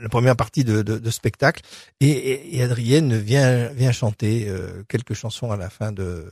la 0.00 0.08
première 0.08 0.36
partie 0.36 0.64
de, 0.64 0.82
de, 0.82 0.98
de 0.98 1.10
spectacle 1.10 1.62
et, 2.00 2.08
et, 2.10 2.56
et 2.58 2.62
Adrienne 2.62 3.16
vient, 3.18 3.68
vient 3.68 3.92
chanter 3.92 4.46
euh, 4.48 4.82
quelques 4.88 5.14
chansons 5.14 5.50
à 5.50 5.56
la 5.56 5.70
fin 5.70 5.90
de 5.92 6.30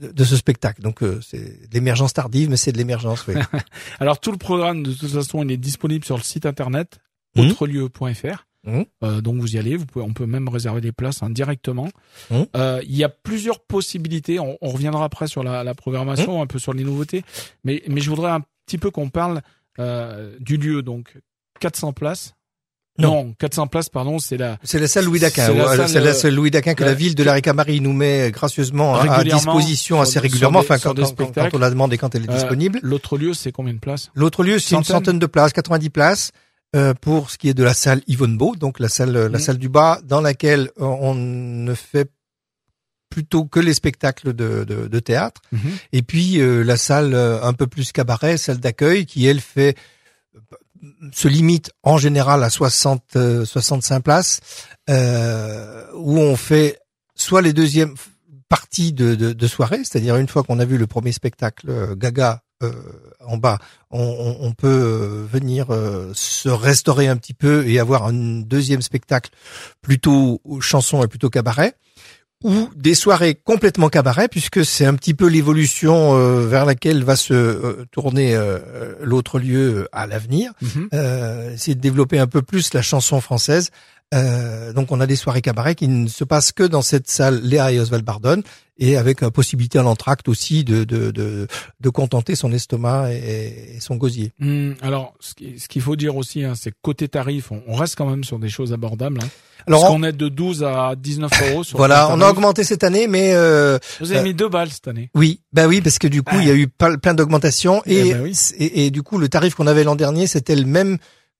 de, 0.00 0.10
de 0.12 0.24
ce 0.24 0.36
spectacle. 0.36 0.82
Donc, 0.82 1.02
euh, 1.02 1.20
c'est 1.20 1.68
de 1.68 1.74
l'émergence 1.74 2.12
tardive, 2.12 2.50
mais 2.50 2.56
c'est 2.56 2.72
de 2.72 2.78
l'émergence. 2.78 3.26
Oui. 3.26 3.34
Alors 4.00 4.20
tout 4.20 4.32
le 4.32 4.38
programme, 4.38 4.82
de 4.82 4.92
toute 4.92 5.10
façon, 5.10 5.42
il 5.42 5.50
est 5.52 5.56
disponible 5.56 6.04
sur 6.04 6.16
le 6.16 6.22
site 6.22 6.46
internet 6.46 6.98
Mhm. 7.36 7.50
autrelieu.fr. 7.50 8.46
Mhm. 8.64 8.84
Euh, 9.04 9.20
donc 9.20 9.36
vous 9.40 9.54
y 9.54 9.58
allez, 9.58 9.76
vous 9.76 9.86
pouvez, 9.86 10.04
on 10.04 10.12
peut 10.12 10.26
même 10.26 10.48
réserver 10.48 10.80
des 10.80 10.92
places 10.92 11.22
hein, 11.22 11.30
directement. 11.30 11.88
Mhm. 12.30 12.46
Euh, 12.56 12.80
il 12.84 12.96
y 12.96 13.04
a 13.04 13.08
plusieurs 13.08 13.60
possibilités. 13.60 14.40
On, 14.40 14.56
on 14.60 14.70
reviendra 14.70 15.04
après 15.04 15.26
sur 15.28 15.42
la, 15.44 15.62
la 15.62 15.74
programmation, 15.74 16.42
un 16.42 16.46
peu 16.46 16.58
sur 16.58 16.72
les 16.72 16.84
nouveautés, 16.84 17.22
mais, 17.64 17.82
mais 17.88 18.00
je 18.00 18.10
voudrais 18.10 18.30
un 18.30 18.40
petit 18.66 18.78
peu 18.78 18.90
qu'on 18.90 19.10
parle 19.10 19.42
euh, 19.78 20.34
du 20.40 20.56
lieu. 20.56 20.82
Donc 20.82 21.16
400 21.60 21.92
places. 21.92 22.34
Non. 22.98 23.32
400 23.38 23.66
places, 23.68 23.88
pardon, 23.88 24.18
c'est 24.18 24.36
la. 24.36 24.58
C'est 24.64 24.78
la 24.78 24.88
salle 24.88 25.04
Louis 25.04 25.20
Daquin. 25.20 25.46
C'est 25.46 25.54
la 25.54 25.68
Ouais, 25.70 25.88
salle, 25.88 26.02
la 26.04 26.10
euh, 26.10 26.14
salle 26.14 26.34
Louis 26.34 26.50
Daquin 26.50 26.74
que 26.74 26.82
la- 26.82 26.90
la 26.90 26.94
ville 26.94 27.14
de 27.14 27.22
la 27.22 27.32
Ricamarie 27.34 27.80
nous 27.80 27.92
met 27.92 28.30
gracieusement 28.32 28.96
à- 28.96 29.22
disposition 29.24 30.00
assez 30.00 30.18
régulièrement, 30.18 30.60
des- 30.60 30.66
enfin 30.66 30.78
quand, 30.78 30.94
quand- 30.94 31.32
quand 31.32 31.48
on 31.54 31.58
la 31.58 31.70
demande 31.70 31.92
et 31.92 31.98
quand 31.98 32.14
elle 32.14 32.24
est 32.24 32.30
Euh, 32.30 32.34
disponible. 32.34 32.80
L'autre 32.82 33.16
lieu, 33.16 33.34
c'est 33.34 33.52
combien 33.52 33.72
de 33.74 33.78
places? 33.78 34.10
L'autre 34.14 34.42
lieu, 34.42 34.58
c'est 34.58 34.74
une 34.74 34.84
centaine. 34.84 35.18
de 35.18 35.26
places, 35.26 35.52
90 35.52 35.90
places. 35.90 36.32
euh, 36.76 36.92
pour 36.92 37.30
ce 37.30 37.38
qui 37.38 37.48
est 37.48 37.54
de 37.54 37.64
la 37.64 37.72
salle 37.72 38.02
Yvonne 38.08 38.36
Beau, 38.36 38.54
donc 38.54 38.78
la 38.78 38.90
salle, 38.90 39.12
la 39.12 39.28
Mhm. 39.30 39.38
salle 39.38 39.56
du 39.56 39.70
bas, 39.70 40.00
dans 40.04 40.20
laquelle 40.20 40.68
euh, 40.78 40.84
on 40.84 41.14
ne 41.14 41.72
fait 41.72 42.10
plutôt 43.10 43.46
que 43.46 43.58
les 43.58 43.72
spectacles 43.72 44.34
de, 44.34 44.64
de, 44.64 44.86
de 44.86 44.98
théâtre. 44.98 45.40
Mhm. 45.50 45.60
Et 45.92 46.02
puis 46.02 46.40
euh, 46.40 46.62
la 46.62 46.76
salle 46.76 47.14
euh, 47.14 47.42
un 47.42 47.54
peu 47.54 47.66
plus 47.66 47.90
cabaret, 47.92 48.36
salle 48.36 48.58
d'accueil, 48.58 49.06
qui 49.06 49.24
elle 49.26 49.40
fait 49.40 49.76
se 51.12 51.28
limite 51.28 51.70
en 51.82 51.98
général 51.98 52.42
à 52.42 52.50
60 52.50 53.16
euh, 53.16 53.44
65 53.44 54.00
places, 54.02 54.40
euh, 54.90 55.84
où 55.94 56.18
on 56.18 56.36
fait 56.36 56.78
soit 57.14 57.42
les 57.42 57.52
deuxièmes 57.52 57.94
parties 58.48 58.92
de, 58.92 59.46
soirée, 59.46 59.78
c'est-à-dire 59.78 60.16
une 60.16 60.28
fois 60.28 60.42
qu'on 60.42 60.58
a 60.58 60.64
vu 60.64 60.78
le 60.78 60.86
premier 60.86 61.12
spectacle 61.12 61.68
euh, 61.68 61.94
Gaga 61.94 62.42
euh, 62.62 62.72
en 63.20 63.36
bas, 63.36 63.58
on, 63.90 64.36
on, 64.40 64.52
peut 64.52 65.28
venir 65.30 65.68
se 66.14 66.48
restaurer 66.48 67.06
un 67.06 67.16
petit 67.16 67.34
peu 67.34 67.68
et 67.68 67.78
avoir 67.78 68.04
un 68.04 68.40
deuxième 68.40 68.82
spectacle 68.82 69.30
plutôt 69.80 70.40
chanson 70.60 71.04
et 71.04 71.08
plutôt 71.08 71.30
cabaret 71.30 71.74
ou 72.44 72.68
des 72.76 72.94
soirées 72.94 73.34
complètement 73.34 73.88
cabaret, 73.88 74.28
puisque 74.28 74.64
c'est 74.64 74.86
un 74.86 74.94
petit 74.94 75.14
peu 75.14 75.26
l'évolution 75.26 76.14
euh, 76.14 76.46
vers 76.46 76.64
laquelle 76.64 77.02
va 77.02 77.16
se 77.16 77.34
euh, 77.34 77.84
tourner 77.90 78.36
euh, 78.36 78.94
l'autre 79.02 79.38
lieu 79.38 79.88
à 79.92 80.06
l'avenir. 80.06 80.52
Mhm. 80.62 80.88
Euh, 80.94 81.54
c'est 81.56 81.74
de 81.74 81.80
développer 81.80 82.18
un 82.18 82.28
peu 82.28 82.42
plus 82.42 82.72
la 82.74 82.82
chanson 82.82 83.20
française. 83.20 83.70
Euh, 84.14 84.72
donc 84.72 84.90
on 84.90 85.00
a 85.00 85.06
des 85.06 85.16
soirées 85.16 85.42
cabaret 85.42 85.74
qui 85.74 85.86
ne 85.86 86.08
se 86.08 86.24
passent 86.24 86.52
que 86.52 86.62
dans 86.62 86.80
cette 86.80 87.10
salle 87.10 87.42
Léa 87.42 87.72
et 87.72 87.78
Oswald 87.80 88.04
Bardon, 88.04 88.42
et 88.78 88.96
avec 88.96 89.20
la 89.20 89.30
possibilité 89.30 89.78
à 89.78 89.82
l'entracte 89.82 90.28
aussi 90.28 90.64
de, 90.64 90.84
de, 90.84 91.10
de, 91.10 91.46
de 91.80 91.88
contenter 91.90 92.34
son 92.34 92.50
estomac 92.52 93.12
et, 93.12 93.74
et 93.76 93.80
son 93.80 93.96
gosier. 93.96 94.32
Hum, 94.40 94.76
alors, 94.80 95.12
ce 95.20 95.34
qui- 95.34 95.58
ce 95.58 95.68
qu'il 95.68 95.82
faut 95.82 95.96
dire 95.96 96.16
aussi, 96.16 96.42
hein, 96.44 96.54
c'est 96.56 96.72
côté 96.80 97.06
tarif, 97.08 97.50
on, 97.52 97.60
on 97.66 97.74
reste 97.74 97.96
quand 97.96 98.06
même 98.08 98.24
sur 98.24 98.38
des 98.38 98.48
choses 98.48 98.72
abordables. 98.72 99.18
Hein, 99.22 99.28
Alors 99.66 99.82
parce 99.82 99.92
on- 99.92 100.02
est 100.04 100.12
de 100.12 100.28
12 100.28 100.64
à 100.64 100.94
19 100.96 101.30
euros 101.50 101.64
sur 101.64 101.76
voilà, 101.76 102.08
on 102.10 102.20
a 102.22 102.30
augmenté 102.30 102.64
cette 102.64 102.84
année, 102.84 103.08
mais 103.08 103.32
euh, 103.34 103.78
Vous 104.00 104.12
avez 104.12 104.20
euh, 104.20 104.24
mis 104.24 104.32
deux 104.34 104.48
balles 104.48 104.70
cette 104.70 104.88
année. 104.88 105.10
Oui, 105.14 105.40
bah 105.52 105.66
oui, 105.66 105.80
parce 105.82 105.98
que 105.98 106.06
du 106.08 106.22
coup, 106.22 106.36
Ah. 106.38 106.42
il 106.42 106.48
y 106.48 106.50
a 106.50 106.54
eu 106.54 106.68
pas- 106.68 106.96
plein 106.96 107.12
d'augmentations 107.14 107.82
Eh 107.84 108.08
et, 108.08 108.14
ben 108.14 108.22
oui. 108.22 108.38
et, 108.58 108.86
et 108.86 108.90
du 108.90 109.02
coup, 109.02 109.18
le 109.18 109.28
tarif 109.28 109.54
qu'on 109.54 109.66
avait 109.66 109.84
l'an 109.84 109.96
dernier, 109.96 110.26
c'était 110.28 110.56
le 110.56 110.64
même 110.64 110.96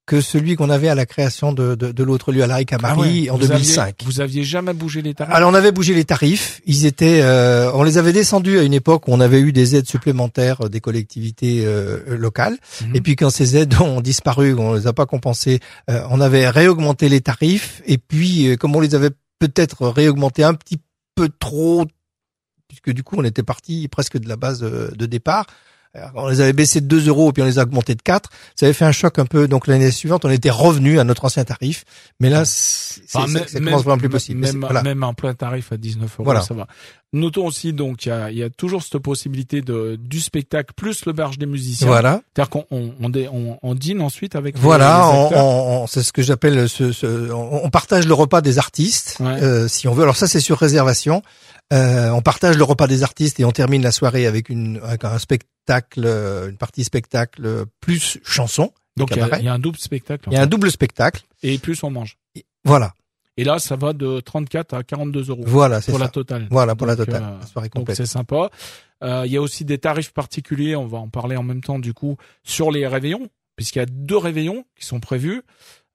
que 0.09 0.21
celui 0.23 0.57
qu'on 0.57 0.71
avait 0.71 0.89
à 0.89 0.95
la 0.95 1.05
création 1.07 1.53
de, 1.53 1.75
de, 1.75 1.93
de 1.93 2.03
l'autre 2.03 2.33
lieu 2.33 2.43
à 2.43 2.47
la 2.47 2.57
Ricamarie 2.57 3.29
Ah 3.29 3.35
en 3.35 3.37
Vous 3.37 3.47
2005. 3.47 3.83
Aviez, 3.83 3.95
vous 4.07 4.21
aviez 4.21 4.43
jamais 4.43 4.73
bougé 4.73 5.03
les 5.03 5.13
tarifs 5.15 5.35
Alors 5.35 5.51
on 5.51 5.55
avait 5.55 5.71
bougé 5.71 5.93
les 5.95 6.05
tarifs, 6.05 6.61
ils 6.65 6.87
étaient, 6.87 7.21
euh, 7.23 7.71
on 7.75 7.83
les 7.83 7.99
avait 7.99 8.15
descendus 8.15 8.59
à 8.59 8.63
une 8.63 8.73
époque 8.73 9.07
où 9.07 9.13
on 9.13 9.21
avait 9.21 9.39
eu 9.41 9.53
des 9.53 9.77
aides 9.77 9.87
supplémentaires 9.87 10.71
des 10.71 10.81
collectivités 10.81 11.63
euh, 11.67 12.17
locales, 12.17 12.57
Mhm. 12.83 12.97
et 12.97 13.01
puis 13.03 13.15
quand 13.17 13.29
ces 13.31 13.57
aides 13.57 13.75
ont 13.81 14.01
disparu, 14.01 14.55
on 14.55 14.73
les 14.75 14.87
a 14.87 14.93
pas 14.95 15.05
compensées, 15.07 15.61
euh, 15.91 16.03
on 16.11 16.21
avait 16.21 16.49
réaugmenté 16.49 17.09
les 17.11 17.21
tarifs, 17.21 17.83
et 17.87 17.99
puis 17.99 18.49
euh, 18.49 18.57
comme 18.57 18.75
on 18.75 18.81
les 18.81 18.95
avait 18.95 19.11
peut-être 19.39 19.87
réaugmentés 19.89 20.43
un 20.43 20.55
petit 20.55 20.79
peu 21.15 21.29
trop, 21.39 21.85
puisque 22.67 22.91
du 22.93 23.03
coup 23.03 23.17
on 23.19 23.25
était 23.25 23.43
parti 23.43 23.89
presque 23.89 24.17
de 24.19 24.29
la 24.29 24.37
base 24.37 24.63
euh, 24.63 24.91
de 24.97 25.07
départ. 25.07 25.45
On 26.15 26.29
les 26.29 26.41
avait 26.41 26.53
baissés 26.53 26.81
de 26.81 26.87
2 26.87 27.09
euros 27.09 27.33
puis 27.33 27.43
on 27.43 27.47
les 27.47 27.59
a 27.59 27.63
augmentés 27.63 27.95
de 27.95 28.03
4. 28.03 28.31
Ça 28.55 28.67
avait 28.67 28.73
fait 28.73 28.85
un 28.85 28.93
choc 28.93 29.19
un 29.19 29.25
peu. 29.27 29.49
Donc 29.49 29.67
l'année 29.67 29.91
suivante, 29.91 30.25
on 30.25 30.31
était 30.31 30.51
revenu 30.51 30.99
à 31.01 31.05
notre 31.05 31.25
ancien 31.25 31.45
tarif. 31.45 31.85
Mais 32.21 32.31
là, 32.31 32.45
c'est, 32.45 33.01
Enfin, 33.15 33.27
commence 33.55 33.83
vraiment 33.85 33.99
plus 33.99 34.09
possible. 34.09 34.41
Même, 34.41 34.61
voilà. 34.61 34.83
même 34.83 35.03
un 35.03 35.15
plein 35.15 35.35
tarif 35.35 35.73
à 35.73 35.77
19 35.77 36.11
euros, 36.17 36.25
Voilà. 36.25 36.43
ça 36.43 36.55
va. 36.55 36.67
Notons 37.15 37.47
aussi 37.47 37.73
donc 37.73 38.05
il 38.05 38.11
y 38.11 38.13
a, 38.13 38.31
y 38.31 38.43
a 38.43 38.51
toujours 38.51 38.83
cette 38.83 38.99
possibilité 38.99 39.63
de 39.63 39.97
du 39.99 40.21
spectacle 40.21 40.75
plus 40.77 41.07
le 41.07 41.13
berge 41.15 41.39
des 41.39 41.47
musiciens. 41.47 41.87
Voilà. 41.87 42.21
C'est-à-dire 42.37 42.51
qu'on 42.51 42.67
on, 42.71 42.93
on, 43.01 43.11
on, 43.33 43.59
on 43.63 43.75
dîne 43.75 44.03
ensuite 44.03 44.37
avec 44.37 44.57
les- 44.57 44.61
Voilà, 44.61 44.99
les 45.11 45.17
on, 45.19 45.25
acteurs. 45.25 45.45
on- 45.47 45.83
on- 45.83 45.87
c'est 45.87 46.03
ce 46.03 46.13
que 46.13 46.21
j'appelle 46.21 46.69
ce, 46.69 46.93
ce- 46.93 47.33
on 47.33 47.65
on 47.65 47.71
partage 47.71 48.07
le 48.07 48.13
repas 48.13 48.43
des 48.43 48.59
artistes, 48.59 49.17
Ouais. 49.21 49.43
euh, 49.43 49.69
si 49.69 49.89
on 49.89 49.95
veut. 49.95 50.03
Alors 50.03 50.17
ça, 50.17 50.27
c'est 50.29 50.41
sur 50.41 50.59
réservation. 50.59 51.23
Euh, 51.73 52.11
on 52.11 52.23
partage 52.23 52.57
le 52.57 52.65
repas 52.65 52.87
des 52.87 53.03
artistes 53.03 53.39
et 53.41 53.45
on 53.45 53.53
termine 53.53 53.83
la 53.83 53.93
soirée 53.93 54.27
avec 54.27 54.49
une 54.49 54.81
avec 54.83 55.05
un 55.05 55.19
spectacle, 55.19 56.03
euh, 56.05 56.49
une 56.49 56.57
partie 56.57 56.83
spectacle 56.85 57.67
plus 57.81 58.19
chanson. 58.25 58.73
donc 58.97 59.11
il 59.11 59.19
y, 59.19 59.21
a, 59.21 59.39
y 59.41 59.49
un 59.49 59.59
double 59.59 59.77
spectacle 59.79 60.29
Il 60.31 60.35
y 60.35 60.37
a 60.39 60.43
un 60.43 60.47
double 60.47 60.71
spectacle. 60.71 61.23
et 61.43 61.59
plus 61.59 61.83
on 61.83 61.91
mange. 61.91 62.17
Voilà, 62.65 62.95
Et 63.37 63.45
là 63.45 63.59
ça 63.59 63.77
va 63.77 63.93
de 63.93 64.21
34 64.21 64.73
à 64.75 64.83
42 64.83 65.29
euros 65.31 65.43
voilà, 65.47 65.81
c'est 65.83 65.93
pour 65.93 65.99
ça. 65.99 66.07
la 66.07 66.11
totale. 66.11 66.49
Voilà 66.51 66.75
pour 66.75 66.87
la 66.87 66.97
Donc, 66.97 67.07
totale, 67.07 67.23
euh, 67.23 67.39
la 67.41 67.47
soirée 67.47 67.69
Donc 67.69 67.81
complète. 67.83 67.97
c'est 67.99 68.07
sympa. 68.07 68.51
Euh, 69.05 69.23
Il 69.27 69.33
y 69.33 69.37
a 69.37 69.43
aussi 69.43 69.65
des 69.67 69.77
tarifs 69.79 70.13
particuliers, 70.15 70.75
on 70.75 70.87
va 70.87 70.99
en 70.99 71.09
parler 71.09 71.37
en 71.37 71.43
même 71.43 71.63
temps 71.63 71.79
du 71.79 71.93
coup 71.93 72.17
sur 72.45 72.71
les 72.71 72.87
réveillons, 72.87 73.29
puisqu'il 73.57 73.79
y 73.79 73.83
a 73.83 73.87
deux 73.87 74.17
réveillons 74.17 74.65
qui 74.75 74.87
sont 74.87 75.01
prévus. 75.01 75.43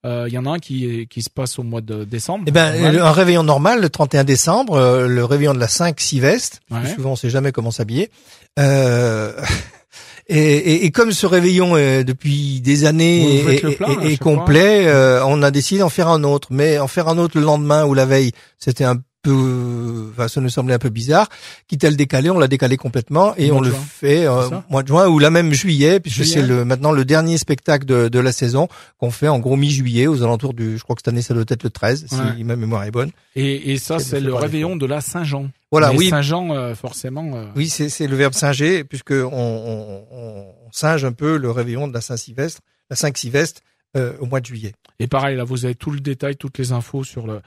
Euh, 0.06 0.26
Il 0.28 0.34
y 0.34 0.38
en 0.38 0.46
a 0.46 0.52
un 0.52 0.60
qui, 0.60 1.08
qui 1.10 1.22
se 1.22 1.30
passe 1.30 1.58
au 1.60 1.64
mois 1.64 1.82
de 1.82 2.04
décembre. 2.04 2.44
Eh 2.48 2.52
ben, 2.52 2.74
normal. 2.74 3.00
un 3.02 3.12
réveillon 3.12 3.44
normal, 3.44 3.82
le 3.82 3.90
31 3.90 4.24
décembre, 4.26 4.76
euh, 4.76 5.08
le 5.08 5.24
réveillon 5.26 5.54
de 5.54 5.60
la 5.60 5.68
5 5.70 6.00
Sylvestre, 6.00 6.58
parce 6.70 6.84
que 6.84 6.88
Ouais. 6.90 6.96
souvent 6.96 7.12
on 7.12 7.16
sait 7.16 7.30
jamais 7.30 7.52
comment 7.52 7.72
s'habiller. 7.72 8.12
Euh, 8.60 9.32
et, 10.28 10.38
et, 10.38 10.86
et 10.86 10.92
comme 10.92 11.12
ce 11.12 11.26
réveillon 11.26 11.78
est 11.78 12.04
depuis 12.04 12.62
des 12.62 12.86
années 12.86 13.40
est, 13.56 13.76
plein, 13.78 14.00
est- 14.02 14.18
complet, 14.18 14.88
euh, 14.88 15.24
on 15.26 15.42
a 15.42 15.52
décidé 15.52 15.80
d'en 15.80 15.90
faire 15.90 16.10
un 16.10 16.24
autre. 16.24 16.50
Mais 16.52 16.80
en 16.80 16.88
faire 16.88 17.08
un 17.08 17.18
autre 17.18 17.38
le 17.38 17.44
lendemain 17.46 17.86
ou 17.86 17.94
la 17.94 18.06
veille, 18.06 18.32
c'était 18.60 18.84
un 18.84 18.98
peu, 19.24 20.10
enfin, 20.12 20.28
ça 20.28 20.42
nous 20.42 20.50
semblait 20.50 20.74
un 20.76 20.80
peu 20.80 20.90
bizarre. 20.90 21.30
Quitte 21.68 21.84
à 21.84 21.90
le 21.90 21.96
décaler, 21.96 22.30
on 22.30 22.38
l'a 22.38 22.48
décalé 22.48 22.78
complètement 22.78 23.34
et 23.38 23.52
on 23.52 23.62
le 23.62 23.70
juin. 23.72 23.80
fait 23.80 24.28
euh, 24.28 24.50
mois 24.70 24.84
de 24.84 24.90
juin 24.90 25.08
ou 25.08 25.18
là 25.18 25.30
même 25.32 25.52
juillet, 25.54 26.00
puisque 26.00 26.26
c'est 26.26 26.42
le 26.42 26.66
maintenant 26.66 26.92
le 26.92 27.06
dernier 27.06 27.38
spectacle 27.38 27.86
de, 27.86 28.10
de 28.10 28.20
la 28.20 28.32
saison 28.32 28.68
qu'on 29.00 29.10
fait 29.12 29.28
en 29.30 29.40
gros 29.40 29.56
mi-juillet 29.56 30.08
aux 30.08 30.22
alentours 30.24 30.54
du, 30.54 30.78
je 30.78 30.84
crois 30.84 30.96
que 30.96 31.02
cette 31.02 31.08
année 31.08 31.22
ça 31.22 31.34
doit 31.34 31.46
être 31.48 31.64
le 31.64 31.70
13, 31.70 32.06
Ouais. 32.12 32.18
si 32.38 32.44
ma 32.44 32.56
mémoire 32.56 32.84
est 32.84 32.92
bonne. 32.92 33.12
Et, 33.36 33.72
et 33.74 33.78
ça 33.78 33.98
C'est- 34.00 34.20
le 34.20 34.34
réveillon 34.36 34.76
de 34.76 34.86
la 34.86 35.02
Saint-Jean. 35.02 35.50
Voilà, 35.72 35.92
Mais 35.92 35.98
oui, 35.98 36.10
Saint-Jean 36.10 36.52
euh, 36.54 36.76
forcément. 36.76 37.32
euh, 37.36 37.46
oui, 37.56 37.68
c'est 37.70 37.90
c'est 37.90 38.06
le 38.08 38.16
verbe 38.16 38.34
singer 38.34 38.84
puisque 38.84 39.12
on, 39.12 39.26
on, 39.32 40.06
on, 40.12 40.46
on 40.68 40.72
singe 40.72 41.04
un 41.06 41.14
peu 41.14 41.38
le 41.38 41.50
réveillon 41.50 41.88
de 41.88 41.94
la 41.94 42.02
Saint-Sylvestre, 42.02 42.62
la 42.92 42.96
Saint-Sylvestre 42.96 43.62
euh, 43.98 44.14
au 44.20 44.26
mois 44.28 44.40
de 44.42 44.46
juillet. 44.46 44.74
Et 45.00 45.08
pareil, 45.08 45.36
là, 45.38 45.44
vous 45.44 45.66
avez 45.66 45.74
tout 45.76 45.90
le 45.92 46.00
détail, 46.00 46.36
toutes 46.36 46.58
les 46.60 46.72
infos 46.72 47.04
sur 47.04 47.26
le 47.26 47.42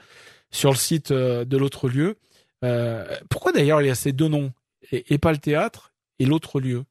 sur 0.51 0.71
le 0.71 0.77
site 0.77 1.11
euh, 1.11 1.45
de 1.45 1.57
l'autre 1.57 1.89
lieu. 1.89 2.17
Euh, 2.63 3.05
pourquoi 3.29 3.51
d'ailleurs 3.51 3.81
il 3.81 3.87
y 3.87 3.91
a 3.91 3.95
ces 3.95 4.11
deux 4.13 4.27
noms 4.27 4.51
et, 4.91 5.13
et 5.13 5.17
pas 5.17 5.31
le 5.31 5.37
théâtre 5.37 5.91
et 6.19 6.25
l'autre 6.25 6.59
lieu? 6.59 6.83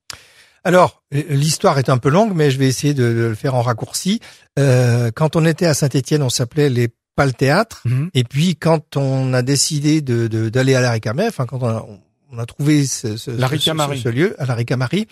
Alors, 0.65 1.03
euh, 1.15 1.23
l'histoire 1.31 1.79
est 1.79 1.89
un 1.89 1.99
peu 1.99 2.09
longue, 2.09 2.33
mais 2.35 2.51
je 2.51 2.59
vais 2.59 2.67
essayer 2.67 2.95
de, 2.95 3.03
de 3.13 3.25
le 3.27 3.35
faire 3.35 3.55
en 3.55 3.63
raccourci. 3.63 4.21
Euh, 4.59 5.11
quand 5.15 5.37
on 5.37 5.45
était 5.45 5.67
à 5.67 5.75
Saint-Étienne, 5.75 6.23
on 6.23 6.31
s'appelait 6.31 6.69
les 6.71 6.89
Pas 7.17 7.25
le 7.27 7.33
théâtre. 7.33 7.83
Et 8.13 8.25
puis, 8.25 8.57
quand 8.57 8.97
on 8.99 9.33
a 9.33 9.41
décidé 9.43 10.03
de 10.03 10.27
de- 10.27 10.51
d'aller 10.51 10.75
à 10.75 10.81
la 10.83 10.91
Ricamère, 10.91 11.29
enfin, 11.29 11.47
quand 11.47 11.63
on 11.63 11.69
a, 11.69 11.87
on 12.31 12.39
a 12.39 12.45
trouvé 12.45 12.85
ce, 12.85 13.17
ce, 13.17 13.31
La 13.31 13.47
ce- 13.47 13.53
Ricamarie. 13.53 13.97
ce- 13.99 14.03
ce 14.05 14.09
lieu, 14.11 14.35
à 14.39 14.45
la 14.45 14.55
Ricamarie, 14.55 15.07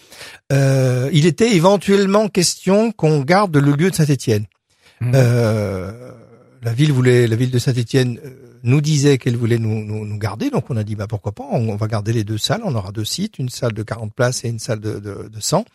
euh, 0.53 1.09
il 1.15 1.25
était 1.25 1.55
éventuellement 1.57 2.29
question 2.29 2.93
qu'on 2.93 3.21
garde 3.23 3.57
le 3.57 3.73
lieu 3.73 3.91
de 3.91 3.95
Saint-Étienne. 3.95 4.45
Mhm. 5.01 5.13
Euh, 5.15 6.13
la 6.65 6.73
ville 6.73 6.93
voulait, 6.93 7.27
la 7.27 7.37
ville 7.37 7.51
de 7.51 7.59
Saint-Étienne 7.59 8.19
euh, 8.25 8.31
nous 8.63 8.81
disait 8.81 9.19
qu'elle 9.19 9.37
voulait 9.37 9.59
nous, 9.59 9.85
nous, 9.85 10.07
nous 10.07 10.19
garder, 10.19 10.49
donc 10.49 10.71
on 10.71 10.77
a 10.79 10.85
dit 10.85 10.95
bah 10.97 11.07
pourquoi 11.07 11.33
pas, 11.33 11.45
on, 11.53 11.69
on 11.69 11.77
va 11.77 11.87
garder 11.87 12.13
les 12.15 12.25
deux 12.25 12.39
salles, 12.39 12.63
on 12.65 12.75
aura 12.75 12.93
deux 12.93 13.05
sites, 13.05 13.39
une 13.39 13.51
salle 13.51 13.75
de 13.75 13.83
40 13.83 14.15
places 14.15 14.45
et 14.45 14.49
une 14.49 14.59
salle 14.59 14.81
de, 14.81 14.95
de, 14.95 15.29
de 15.29 15.41
100. 15.41 15.67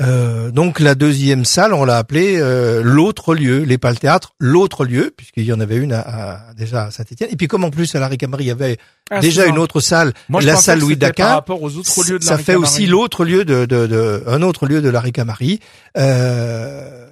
Euh, 0.00 0.50
donc 0.52 0.78
la 0.78 0.94
deuxième 0.94 1.44
salle, 1.44 1.74
on 1.74 1.84
l'a 1.84 1.98
appelée 1.98 2.36
euh, 2.38 2.82
l'autre 2.84 3.34
lieu, 3.34 3.64
les 3.64 3.78
pas 3.78 3.90
le 3.90 3.96
théâtre, 3.96 4.34
l'autre 4.38 4.84
lieu, 4.84 5.12
puisqu'il 5.16 5.44
y 5.44 5.52
en 5.52 5.58
avait 5.60 5.76
une 5.76 5.92
à, 5.92 6.00
à- 6.00 6.54
déjà 6.54 6.84
à 6.84 6.90
Saint-Étienne, 6.92 7.30
et 7.32 7.36
puis 7.36 7.48
comme 7.48 7.64
en 7.64 7.70
plus 7.70 7.92
à 7.96 8.00
la 8.00 8.06
Ricamarie 8.06 8.44
il 8.44 8.48
y 8.48 8.50
avait 8.52 8.78
Ah, 9.10 9.18
déjà 9.20 9.46
une 9.46 9.58
autre 9.58 9.80
salle, 9.80 10.12
Moi, 10.28 10.40
la 10.42 10.54
salle 10.56 10.78
Louis 10.78 10.94
c'était 10.94 11.06
Par 11.06 11.26
Daquin, 11.26 11.34
rapport 11.34 11.60
aux 11.62 11.76
autres 11.76 12.04
lieux 12.08 12.18
de 12.20 12.24
la 12.24 12.30
ça 12.30 12.38
fait 12.38 12.54
aussi 12.54 12.86
l'autre 12.86 13.24
lieu 13.24 13.44
de, 13.44 13.64
de, 13.66 13.86
de, 13.88 14.22
un 14.28 14.42
autre 14.42 14.66
lieu 14.66 14.80
de 14.80 14.88
la 14.88 15.00
Ricamarie. 15.00 15.58
Euh, 15.98 17.08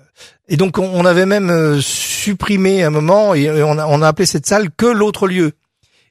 et 0.48 0.56
donc 0.56 0.78
on, 0.78 1.04
avait 1.04 1.26
même 1.26 1.50
euh, 1.50 1.80
supprimé 1.80 2.82
un 2.82 2.90
moment 2.90 3.34
et 3.34 3.62
on 3.62 3.78
a, 3.78 3.86
on 3.86 4.02
a 4.02 4.08
appelé 4.08 4.26
cette 4.26 4.46
salle 4.46 4.70
que 4.70 4.86
l'autre 4.86 5.26
lieu. 5.28 5.52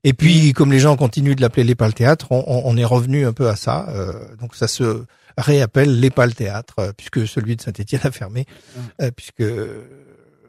Et 0.03 0.11
Mm. 0.11 0.15
puis 0.15 0.53
comme 0.53 0.71
les 0.71 0.79
gens 0.79 0.95
continuent 0.95 1.35
de 1.35 1.41
l'appeler 1.41 1.63
les 1.63 1.75
Pales 1.75 1.93
Théâtre, 1.93 2.27
on, 2.31 2.43
on- 2.65 2.77
est 2.77 2.85
revenu 2.85 3.25
un 3.25 3.33
peu 3.33 3.49
à 3.49 3.55
ça. 3.55 3.87
Euh, 3.89 4.13
donc 4.39 4.55
ça 4.55 4.67
se 4.67 5.03
réappelle 5.37 5.99
les 5.99 6.09
Pales 6.11 6.33
Théâtre 6.35 6.75
euh, 6.79 6.91
puisque 6.95 7.27
celui 7.27 7.55
de 7.55 7.61
Saint-Étienne 7.61 8.01
a 8.03 8.11
fermé, 8.11 8.45
Mm. 8.75 8.79
euh, 9.01 9.11
puisque 9.11 9.43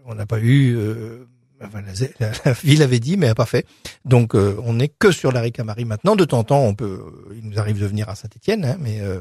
on 0.06 0.14
n'a 0.14 0.26
pas 0.26 0.38
eu. 0.38 0.76
euh, 0.76 1.26
enfin, 1.62 1.80
la, 2.20 2.30
la- 2.44 2.52
ville 2.52 2.82
avait 2.82 3.00
dit, 3.00 3.16
mais 3.16 3.28
a 3.28 3.34
pas 3.34 3.46
fait. 3.46 3.66
Donc, 4.04 4.34
euh, 4.34 4.56
on 4.64 4.74
n'est 4.74 4.88
que 4.88 5.10
sur 5.10 5.32
la 5.32 5.40
Ricamarie 5.40 5.84
maintenant. 5.86 6.14
De 6.16 6.24
temps 6.24 6.38
en 6.38 6.44
temps, 6.44 6.62
on 6.64 6.74
peut, 6.74 7.00
il 7.36 7.48
nous 7.48 7.58
arrive 7.58 7.80
de 7.80 7.86
venir 7.86 8.08
à 8.08 8.14
Saint-Étienne, 8.14 8.64
hein, 8.64 8.76
mais 8.80 9.00
euh, 9.00 9.20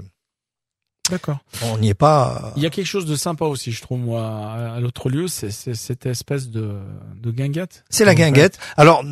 D'accord. 1.09 1.37
on 1.63 1.77
n'y 1.77 1.89
est 1.89 1.93
pas. 1.93 2.51
Il 2.57 2.63
y 2.63 2.65
a 2.65 2.69
quelque 2.69 2.85
chose 2.87 3.05
de 3.05 3.15
sympa 3.15 3.45
aussi, 3.45 3.71
je 3.71 3.81
trouve, 3.81 3.99
moi, 3.99 4.25
à, 4.75 4.79
l'autre 4.79 5.09
lieu, 5.09 5.27
c'est 5.27 5.51
c'est 5.51 5.73
cette 5.75 6.05
espèce 6.05 6.49
de, 6.49 6.75
de 7.21 7.31
guinguette. 7.31 7.83
C'est 7.89 8.05
la 8.05 8.11
fait. 8.11 8.17
guinguette. 8.17 8.57
Alors, 8.75 9.03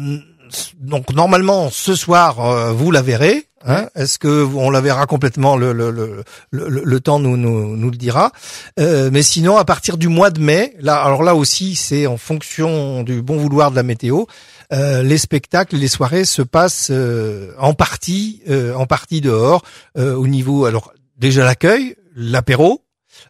donc 0.79 1.11
normalement, 1.13 1.69
ce 1.71 1.95
soir, 1.95 2.39
euh, 2.39 2.71
vous 2.71 2.91
la 2.91 3.01
verrez. 3.01 3.47
Hein 3.67 3.87
Est-ce 3.95 4.19
que 4.19 4.27
vous- 4.27 4.59
on 4.59 4.69
la 4.69 4.79
verra 4.79 5.07
complètement 5.07 5.57
le 5.57 5.73
le 5.73 5.89
le 5.89 6.23
le, 6.51 6.69
le- 6.69 6.83
le 6.83 6.99
temps 6.99 7.17
nous 7.17 7.35
nous 7.35 7.75
nous 7.75 7.89
le 7.89 7.97
dira. 7.97 8.31
Euh, 8.79 9.09
mais 9.11 9.23
sinon, 9.23 9.57
à 9.57 9.65
partir 9.65 9.97
du 9.97 10.07
mois 10.07 10.29
de 10.29 10.39
mai, 10.39 10.75
là, 10.79 11.01
alors 11.01 11.23
là 11.23 11.33
aussi, 11.33 11.73
c'est 11.75 12.05
en 12.05 12.17
fonction 12.17 13.01
du 13.01 13.23
bon 13.23 13.37
vouloir 13.37 13.71
de 13.71 13.75
la 13.75 13.83
météo. 13.83 14.25
euh, 14.73 15.01
les 15.03 15.17
spectacles, 15.19 15.75
les 15.77 15.87
soirées 15.87 16.25
se 16.25 16.41
passent 16.43 16.89
euh, 16.91 17.51
en 17.59 17.73
partie, 17.73 18.41
euh, 18.49 18.73
en 18.75 18.85
partie 18.87 19.21
dehors, 19.21 19.63
euh, 19.97 20.15
au 20.15 20.27
niveau 20.27 20.65
alors 20.65 20.91
déjà 21.17 21.43
l'accueil, 21.45 21.95
l'apéro, 22.15 22.81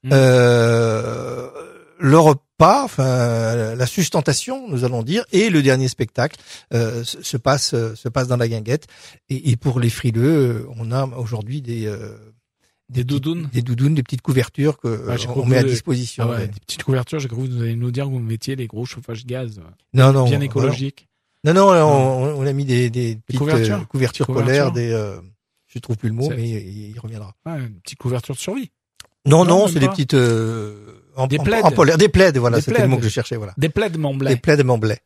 Mhm. 0.04 0.12
euh, 0.13 1.50
le 2.00 2.18
repas, 2.20 2.84
enfin 2.84 3.75
la 3.75 3.86
sustentation, 3.86 4.68
nous 4.68 4.84
allons 4.84 5.04
dire, 5.04 5.25
et 5.32 5.50
le 5.50 5.62
dernier 5.62 5.88
spectacle 5.88 6.38
euh, 6.74 7.04
se 7.04 7.22
se 7.22 7.38
passe 7.38 7.74
euh, 7.74 7.96
se 7.96 8.10
passe 8.10 8.27
dans 8.27 8.38
la 8.38 8.48
guinguette. 8.48 8.88
Et, 9.30 9.51
et 9.51 9.56
pour 9.58 9.80
les 9.80 9.89
frileux, 9.89 10.65
euh, 10.65 10.68
on 10.77 10.92
a 10.92 11.06
aujourd'hui 11.18 11.62
des 11.62 11.86
euh, 11.86 12.15
Des 12.89 13.04
petites- 13.04 13.08
doudounes 13.08 13.50
des 13.54 13.62
doudounes, 13.62 13.96
des 13.96 14.04
petites 14.04 14.22
couvertures 14.22 14.77
que 14.80 15.06
Ah, 15.10 15.18
j'ai 15.18 15.27
on 15.30 15.46
met 15.46 15.58
à 15.58 15.63
disposition. 15.63 16.24
Ah 16.25 16.30
ouais, 16.32 16.38
ouais. 16.38 16.48
des 16.48 16.60
petites 16.60 16.84
couvertures, 16.84 17.20
j'ai 17.20 17.27
cru 17.27 17.38
que 17.48 17.51
vous 17.54 17.62
allez 17.62 17.75
nous 17.75 17.92
dire 17.92 18.06
que 18.06 18.10
vous 18.10 18.20
mettiez 18.20 18.56
les 18.56 18.68
gros 18.68 18.86
chauffages 18.86 19.25
gaz, 19.25 19.60
euh, 19.60 19.62
Non, 19.94 20.12
non, 20.13 20.24
bien 20.24 20.34
voilà. 20.39 20.46
écologiques. 20.46 21.08
Non, 21.44 21.54
non, 21.54 21.68
on, 21.70 22.39
on 22.42 22.46
a 22.48 22.54
mis 22.54 22.65
des, 22.65 22.89
des 22.89 23.18
petites 23.25 23.38
couvertures. 23.39 23.75
euh, 23.77 23.86
couvertures 23.86 24.25
Couvertures. 24.25 24.46
polaires, 24.46 24.72
des, 24.72 24.92
euh, 24.92 25.18
je 25.75 25.79
trouve 25.82 25.98
plus 25.98 26.10
le 26.10 26.15
mot, 26.15 26.29
mais 26.29 26.48
il, 26.50 26.91
il 26.91 27.00
reviendra. 27.00 27.34
Ouais, 27.46 27.60
une 27.60 27.79
petite 27.84 28.00
couverture 28.00 28.34
de 28.36 28.39
survie. 28.39 28.72
Non, 29.27 29.44
Non, 29.46 29.67
c'est 29.67 29.79
des 29.79 29.88
petites 29.89 30.13
euh, 30.13 30.75
en, 31.15 31.27
Des 31.27 31.39
en- 31.39 31.44
plaids. 31.44 31.62
en 31.63 31.72
polaire, 31.72 31.98
des 31.98 32.10
plaids, 32.10 32.32
voilà, 32.34 32.62
c'était 32.62 32.82
le 32.82 32.88
mot 32.88 32.98
que 32.98 33.03
je 33.03 33.10
cherchais, 33.10 33.36
voilà. 33.38 33.53
Des 33.58 33.70
plaids 33.70 33.89
de 33.89 33.98
Des 33.98 34.58
de 34.58 34.63
Montblais. 34.63 35.00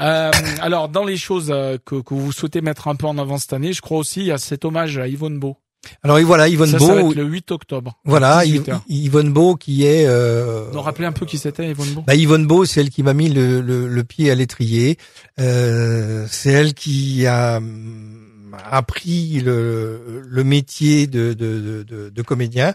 Euh, 0.00 0.30
alors, 0.60 0.88
dans 0.90 1.04
les 1.04 1.16
choses 1.16 1.50
euh, 1.50 1.78
que, 1.84 2.02
que 2.02 2.12
vous 2.14 2.30
souhaitez 2.32 2.60
mettre 2.60 2.86
un 2.88 2.96
peu 2.96 3.06
en 3.06 3.16
avant 3.16 3.38
cette 3.38 3.52
année, 3.54 3.72
je 3.72 3.80
crois 3.80 3.96
aussi 3.98 4.30
a 4.30 4.36
cet 4.38 4.64
hommage 4.66 4.98
à 4.98 5.08
Yvonne 5.08 5.38
Beau. 5.38 5.56
Alors 6.02 6.18
et 6.18 6.24
voilà, 6.24 6.48
Yvonne 6.48 6.68
Ça, 6.70 6.78
ça 6.80 6.94
va 6.94 7.00
Beau, 7.00 7.10
être 7.12 7.16
le 7.16 7.22
8 7.24 7.50
octobre. 7.52 7.96
voilà, 8.04 8.42
18 8.44 8.58
Yv- 8.58 8.70
heures. 8.72 8.82
Yvonne 8.88 9.32
Beau 9.32 9.54
qui 9.54 9.84
est. 9.86 10.04
Euh, 10.06 10.68
Nous 10.72 10.80
rappelez 10.82 11.06
un 11.06 11.12
peu 11.12 11.24
qui 11.24 11.38
c'était 11.38 11.70
Yvonne 11.70 11.88
Beau? 11.94 12.02
Bah, 12.06 12.14
Yvonne 12.16 12.46
Beau, 12.46 12.64
c'est 12.64 12.80
elle 12.80 12.90
qui 12.90 13.02
m'a 13.04 13.14
mis 13.14 13.28
le, 13.28 13.60
le, 13.60 13.86
le 13.86 14.04
pied 14.04 14.30
à 14.30 14.34
l'étrier. 14.34 14.98
Euh, 15.40 16.26
c'est 16.28 16.50
elle 16.50 16.74
qui 16.74 17.24
a 17.26 17.58
hum, 17.58 18.25
appris 18.64 19.40
le, 19.40 20.22
le 20.26 20.44
métier 20.44 21.06
de, 21.06 21.32
de, 21.32 21.60
de, 21.60 21.82
de, 21.82 22.08
de 22.10 22.22
comédien. 22.22 22.74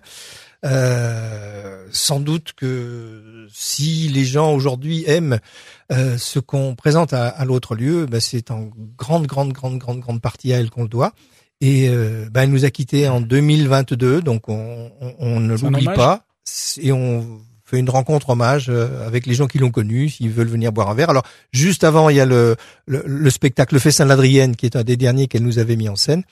Euh, 0.64 1.88
sans 1.92 2.20
doute 2.20 2.54
que 2.56 3.48
si 3.52 4.10
les 4.10 4.26
gens 4.26 4.54
aujourd'hui 4.54 5.04
aiment 5.08 5.40
euh, 5.92 6.18
ce 6.20 6.38
qu'on 6.38 6.76
présente 6.76 7.14
à, 7.14 7.28
à 7.28 7.46
l'autre 7.46 7.76
lieu, 7.76 8.06
bah, 8.06 8.20
c'est 8.20 8.52
en 8.52 8.70
grande, 8.98 9.26
grande, 9.26 9.54
grande, 9.54 9.80
grande, 9.80 10.00
grande 10.00 10.22
partie 10.22 10.54
à 10.54 10.60
elle 10.60 10.70
qu'on 10.70 10.84
le 10.84 10.90
doit. 10.90 11.14
Et 11.62 11.90
euh, 11.90 12.28
bah, 12.32 12.44
elle 12.44 12.52
nous 12.52 12.66
a 12.66 12.70
quittés 12.70 13.08
en 13.08 13.22
2022, 13.22 14.22
donc 14.22 14.50
on, 14.50 14.92
on, 15.02 15.16
on 15.20 15.40
ne 15.40 15.56
l'oublie 15.56 15.86
pas. 15.86 16.26
Et 16.80 16.92
on 16.92 17.42
fait 17.72 17.80
une 17.80 17.90
rencontre 17.90 18.30
hommage 18.30 18.68
euh, 18.70 19.08
avec 19.08 19.26
les 19.26 19.34
gens 19.34 19.48
qui 19.48 19.58
l'ont 19.58 19.72
connue, 19.72 20.10
s'ils 20.10 20.30
veulent 20.30 20.50
venir 20.50 20.72
boire 20.72 20.90
un 20.90 20.94
verre. 20.94 21.10
Alors, 21.10 21.24
juste 21.52 21.84
avant, 21.84 22.10
il 22.10 22.18
y 22.18 22.20
a 22.20 22.26
le, 22.26 22.56
le, 22.86 23.04
le 23.06 23.30
spectacle 23.30 23.74
Le 23.74 23.80
Festin 23.80 24.04
de 24.04 24.10
l'Adrienne, 24.10 24.56
qui 24.56 24.66
est 24.66 24.76
un 24.76 24.84
des 24.84 24.98
derniers 24.98 25.28
qu'elle 25.28 25.44
nous 25.44 25.58
avait 25.58 25.78
mis 25.78 25.90
en 25.90 25.96
scène, 25.96 26.24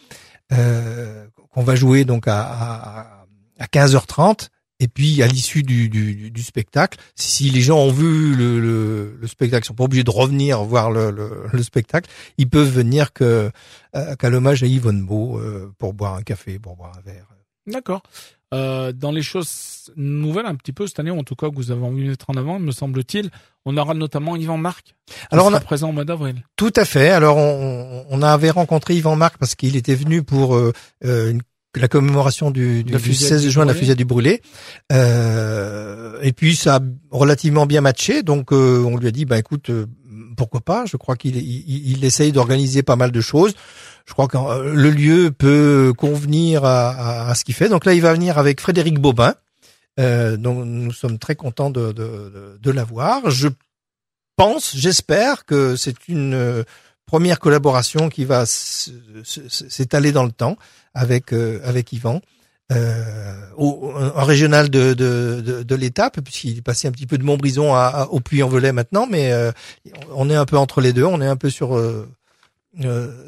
euh, 0.51 1.25
qu'on 1.53 1.63
va 1.63 1.75
jouer 1.75 2.03
donc 2.03 2.27
à, 2.27 2.41
à, 2.41 3.25
à 3.59 3.65
15h30. 3.65 4.49
Et 4.81 4.87
puis 4.87 5.21
à 5.21 5.27
l'issue 5.27 5.61
du, 5.61 5.89
du, 5.89 6.31
du, 6.31 6.41
spectacle, 6.41 6.97
si 7.13 7.49
les 7.49 7.59
gens 7.59 7.79
ont 7.79 7.91
vu 7.91 8.33
le, 8.33 8.61
le, 8.61 9.17
le 9.19 9.27
spectacle, 9.27 9.65
ils 9.65 9.67
sont 9.67 9.73
pas 9.73 9.83
obligés 9.83 10.05
de 10.05 10.09
revenir 10.09 10.63
voir 10.63 10.89
le, 10.89 11.11
le, 11.51 11.63
spectacle, 11.63 12.09
ils 12.37 12.47
peuvent 12.49 12.71
venir 12.71 13.11
que 13.11 13.51
qu'à 13.91 14.29
l'hommage 14.29 14.63
à 14.63 14.67
Yvonne 14.67 15.05
Beau 15.05 15.37
euh, 15.37 15.69
pour 15.79 15.93
boire 15.93 16.15
un 16.15 16.21
café, 16.21 16.59
pour 16.59 16.77
boire 16.77 16.93
un 16.97 17.01
verre. 17.01 17.27
D'accord. 17.67 18.03
Euh, 18.53 18.91
dans 18.91 19.11
les 19.11 19.21
choses 19.21 19.91
nouvelles 19.95 20.47
un 20.47 20.55
petit 20.55 20.71
peu 20.71 20.87
cette 20.87 20.99
année, 20.99 21.11
en 21.11 21.23
tout 21.23 21.35
cas 21.35 21.49
que 21.49 21.55
vous 21.55 21.71
avez 21.71 21.83
envie 21.83 22.03
de 22.03 22.09
mettre 22.09 22.29
en 22.29 22.33
avant, 22.33 22.59
me 22.59 22.71
semble-t-il, 22.71 23.29
on 23.65 23.77
aura 23.77 23.93
notamment 23.93 24.35
Yvan 24.35 24.57
Marc. 24.57 24.95
Alors 25.29 25.47
on 25.47 25.53
a 25.53 25.59
présent 25.59 25.89
au 25.89 25.91
mois 25.91 26.05
d'avril. 26.05 26.43
Tout 26.55 26.73
à 26.75 26.85
fait. 26.85 27.09
Alors 27.09 27.37
on, 27.37 28.05
on 28.09 28.21
avait 28.21 28.49
rencontré 28.49 28.95
Yvan 28.95 29.15
Marc 29.15 29.37
parce 29.37 29.55
qu'il 29.55 29.75
était 29.75 29.95
venu 29.95 30.23
pour 30.23 30.55
euh, 30.55 30.73
une 31.01 31.41
la 31.75 31.87
commémoration 31.87 32.51
du, 32.51 32.83
du, 32.83 33.13
16 33.13 33.47
juin 33.49 33.63
de 33.63 33.69
la 33.69 33.75
fusillade 33.75 33.97
du 33.97 34.05
brûlé. 34.05 34.41
Euh, 34.91 36.19
et 36.21 36.33
puis 36.33 36.55
ça 36.55 36.77
a 36.77 36.79
relativement 37.11 37.65
bien 37.65 37.81
matché, 37.81 38.23
donc 38.23 38.51
euh, 38.51 38.83
on 38.83 38.97
lui 38.97 39.07
a 39.07 39.11
dit, 39.11 39.25
bah 39.25 39.37
écoute, 39.37 39.69
euh, 39.69 39.85
pourquoi 40.35 40.61
pas? 40.61 40.85
Je 40.85 40.97
crois 40.97 41.15
qu'il 41.15 41.35
il, 41.37 41.91
il 41.91 42.03
essaye 42.03 42.31
d'organiser 42.31 42.81
pas 42.81 42.95
mal 42.95 43.11
de 43.11 43.21
choses. 43.21 43.53
Je 44.09 44.13
crois 44.13 44.27
que 44.27 44.37
euh, 44.37 44.73
le 44.73 44.89
lieu 44.89 45.29
peut 45.29 45.93
convenir 45.95 46.65
à, 46.65 47.31
ce 47.35 47.43
qu'il 47.45 47.53
fait. 47.53 47.69
Donc 47.69 47.85
là, 47.85 47.93
il 47.93 48.01
va 48.01 48.11
venir 48.11 48.39
avec 48.39 48.59
Frédéric 48.59 48.99
Bobin. 48.99 49.35
donc 49.97 50.65
nous 50.65 50.91
sommes 50.91 51.19
très 51.19 51.35
contents 51.35 51.69
de, 51.69 52.71
l'avoir. 52.71 53.29
Je 53.29 53.49
pense, 54.35 54.75
j'espère 54.75 55.45
que 55.45 55.75
c'est 55.75 56.07
une 56.07 56.65
première 57.05 57.39
collaboration 57.39 58.09
qui 58.09 58.25
va 58.25 58.45
s'étaler 58.45 60.11
dans 60.11 60.23
le 60.23 60.31
temps 60.31 60.57
avec 60.95 61.31
euh, 61.31 61.59
avec 61.63 61.93
Yvan. 61.93 62.19
Euh, 62.71 63.33
au, 63.57 63.91
en 64.15 64.23
régional 64.23 64.69
de, 64.69 64.93
de, 64.93 65.63
de, 65.63 65.75
l'étape, 65.75 66.21
puisqu'il 66.21 66.59
est 66.59 66.61
passé 66.61 66.87
un 66.87 66.91
petit 66.91 67.07
peu 67.07 67.17
de 67.17 67.23
Montbrison 67.23 67.73
au 68.11 68.19
Puy-en-Velay 68.19 68.73
maintenant, 68.73 69.07
mais 69.09 69.31
euh, 69.31 69.51
on 70.13 70.29
est 70.29 70.35
un 70.35 70.45
peu 70.45 70.55
entre 70.55 70.79
les 70.79 70.93
deux, 70.93 71.03
on 71.03 71.19
est 71.19 71.25
un 71.25 71.35
peu 71.35 71.49
sur 71.49 71.75
euh, 71.75 72.07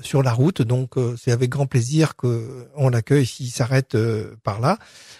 sur 0.01 0.23
la 0.23 0.33
route, 0.33 0.61
donc 0.61 0.91
c'est 1.21 1.31
avec 1.31 1.49
grand 1.49 1.65
plaisir 1.65 2.15
que 2.15 2.67
on 2.75 2.89
l'accueille 2.89 3.25
s'il 3.25 3.51
s'arrête 3.51 3.97
par 4.43 4.59
là. 4.59 4.77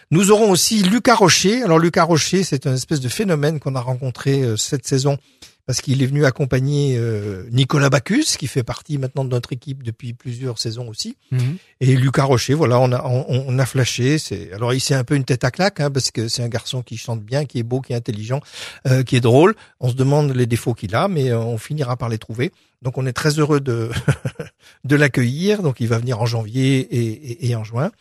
Nous 0.10 0.32
aurons 0.32 0.52
aussi 0.52 0.84
Lucas 0.84 1.16
Rocher. 1.16 1.64
Alors 1.64 1.80
Lucas 1.80 2.04
Rocher, 2.04 2.44
c'est 2.44 2.68
un 2.68 2.74
espèce 2.74 3.00
de 3.00 3.10
phénomène 3.10 3.60
qu'on 3.60 3.76
a 3.76 3.82
rencontré 3.82 4.56
cette 4.58 4.88
saison 4.88 5.18
parce 5.66 5.82
qu'il 5.82 6.02
est 6.02 6.06
venu 6.06 6.26
accompagner 6.26 6.96
euh, 6.98 7.44
Nicolas 7.52 7.90
Bacchus, 7.90 8.38
qui 8.38 8.48
fait 8.48 8.64
partie 8.64 8.98
maintenant 8.98 9.24
de 9.24 9.30
notre 9.30 9.54
équipe 9.54 9.84
depuis 9.84 10.14
plusieurs 10.14 10.60
saisons 10.60 10.88
aussi, 10.88 11.18
mhm. 11.32 11.58
et 11.80 11.96
Lucas 11.96 12.24
Rocher. 12.24 12.54
Voilà, 12.54 12.80
on 12.80 12.92
a 12.92 13.04
on, 13.06 13.60
a 13.60 13.66
flashé. 13.66 14.18
C'est 14.18 14.52
alors 14.54 14.74
il 14.74 14.80
c'est 14.80 14.96
un 14.96 15.04
peu 15.04 15.16
une 15.16 15.24
tête 15.24 15.44
à 15.44 15.52
claque 15.52 15.80
hein, 15.80 15.92
parce 15.92 16.12
que 16.12 16.28
c'est 16.28 16.44
un 16.44 16.50
garçon 16.50 16.82
qui 16.82 16.98
chante 16.98 17.22
bien, 17.22 17.46
qui 17.46 17.60
est 17.60 17.64
beau, 17.64 17.82
qui 17.82 17.94
est 17.94 17.96
intelligent, 17.96 18.42
euh, 18.88 19.04
qui 19.04 19.16
est 19.16 19.22
drôle. 19.22 19.56
On 19.80 19.90
se 19.90 19.96
demande 19.96 20.36
les 20.36 20.46
défauts 20.46 20.74
qu'il 20.74 20.96
a, 20.96 21.08
mais 21.08 21.30
euh, 21.30 21.40
on 21.40 21.58
finira 21.58 21.98
par 21.98 22.10
les 22.10 22.18
trouver. 22.18 22.52
Donc 22.82 22.98
on 22.98 23.06
est 23.06 23.14
très 23.14 23.40
heureux 23.40 23.60
de 23.60 23.92
de 24.84 24.96
l'accueillir. 24.96 25.62
Donc 25.62 25.80
il 25.80 25.88
va 25.88 25.98
venir 25.98 26.22
en 26.22 26.26
janvier 26.26 26.80
et, 26.80 27.50
et 27.50 27.56
en 27.56 27.64
juin. 27.64 27.92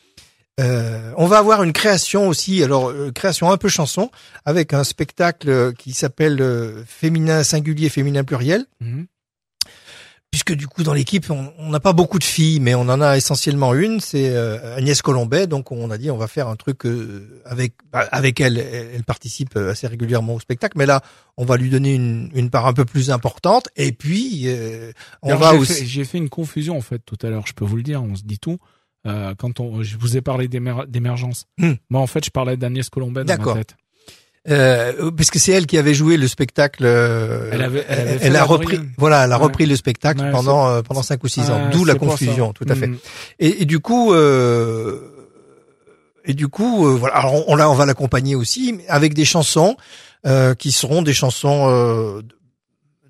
Euh, 0.60 1.12
on 1.16 1.26
va 1.26 1.38
avoir 1.38 1.62
une 1.62 1.72
création 1.72 2.28
aussi, 2.28 2.62
alors 2.62 2.90
euh, 2.90 3.10
création 3.12 3.50
un 3.50 3.56
peu 3.56 3.68
chanson, 3.68 4.10
avec 4.44 4.74
un 4.74 4.84
spectacle 4.84 5.72
qui 5.74 5.92
s'appelle 5.92 6.40
euh, 6.40 6.84
Féminin 6.86 7.42
singulier, 7.42 7.88
féminin 7.88 8.24
pluriel. 8.24 8.66
Mhm. 8.80 9.06
Puisque 10.30 10.52
du 10.52 10.68
coup 10.68 10.84
dans 10.84 10.94
l'équipe 10.94 11.28
on 11.28 11.70
n'a 11.70 11.80
pas 11.80 11.92
beaucoup 11.92 12.20
de 12.20 12.24
filles, 12.24 12.60
mais 12.60 12.76
on 12.76 12.82
en 12.82 13.00
a 13.00 13.16
essentiellement 13.16 13.74
une, 13.74 13.98
c'est 13.98 14.32
Agnès 14.76 15.02
Colombet. 15.02 15.48
Donc 15.48 15.72
on 15.72 15.90
a 15.90 15.98
dit 15.98 16.08
on 16.08 16.16
va 16.16 16.28
faire 16.28 16.46
un 16.46 16.54
truc 16.54 16.82
avec 17.44 17.74
bah, 17.90 18.06
avec 18.12 18.40
elle. 18.40 18.56
Elle 18.58 19.02
participe 19.02 19.56
assez 19.56 19.88
régulièrement 19.88 20.36
au 20.36 20.38
spectacle, 20.38 20.78
mais 20.78 20.86
là 20.86 21.02
on 21.36 21.44
va 21.44 21.56
lui 21.56 21.68
donner 21.68 21.94
une, 21.94 22.30
une 22.32 22.48
part 22.48 22.68
un 22.68 22.72
peu 22.72 22.84
plus 22.84 23.10
importante. 23.10 23.70
Et 23.74 23.90
puis 23.90 24.46
on 25.22 25.34
va 25.34 25.54
aussi. 25.54 25.84
J'ai 25.84 26.04
fait 26.04 26.18
une 26.18 26.28
confusion 26.28 26.76
en 26.76 26.80
fait 26.80 27.00
tout 27.00 27.18
à 27.22 27.28
l'heure. 27.28 27.48
Je 27.48 27.52
peux 27.52 27.64
vous 27.64 27.76
le 27.76 27.82
dire, 27.82 28.00
on 28.00 28.14
se 28.14 28.22
dit 28.22 28.38
tout. 28.38 28.60
Euh, 29.06 29.34
quand 29.38 29.60
on, 29.60 29.82
je 29.82 29.96
vous 29.96 30.16
ai 30.16 30.20
parlé 30.20 30.46
d'émergence. 30.48 31.46
Hmm. 31.58 31.72
Moi, 31.88 32.00
en 32.00 32.06
fait, 32.06 32.24
je 32.24 32.30
parlais 32.30 32.56
d'Agnès 32.56 32.88
Colombet 32.90 33.24
dans 33.24 33.38
ma 33.38 33.54
tête. 33.54 33.76
Euh, 34.48 35.10
parce 35.10 35.30
que 35.30 35.38
c'est 35.38 35.52
elle 35.52 35.66
qui 35.66 35.76
avait 35.76 35.92
joué 35.92 36.16
le 36.16 36.26
spectacle. 36.26 36.84
Euh, 36.86 37.50
elle, 37.52 37.62
avait, 37.62 37.84
elle, 37.88 38.18
elle 38.22 38.36
a 38.36 38.44
repris, 38.44 38.78
voilà, 38.96 39.24
elle 39.24 39.32
a 39.32 39.36
repris 39.36 39.66
le 39.66 39.76
spectacle 39.76 40.30
pendant 40.32 40.66
euh, 40.66 40.82
pendant 40.82 41.02
cinq 41.02 41.22
ou 41.24 41.28
six 41.28 41.50
ans, 41.50 41.68
d'où 41.70 41.84
la 41.84 41.94
confusion, 41.94 42.52
tout 42.54 42.64
à 42.68 42.74
fait. 42.74 42.86
Hmm. 42.86 42.96
Et, 43.38 43.62
et, 43.62 43.64
du 43.66 43.80
coup, 43.80 44.14
euh, 44.14 44.98
et 46.24 46.32
du 46.32 46.48
coup, 46.48 46.86
voilà, 46.96 47.16
alors 47.16 47.48
on, 47.48 47.54
on, 47.54 47.60
on 47.60 47.74
va 47.74 47.84
l'accompagner 47.84 48.34
aussi 48.34 48.78
avec 48.88 49.12
des 49.12 49.26
chansons 49.26 49.76
qui 50.58 50.72
seront 50.72 51.02
des 51.02 51.14
chansons 51.14 52.22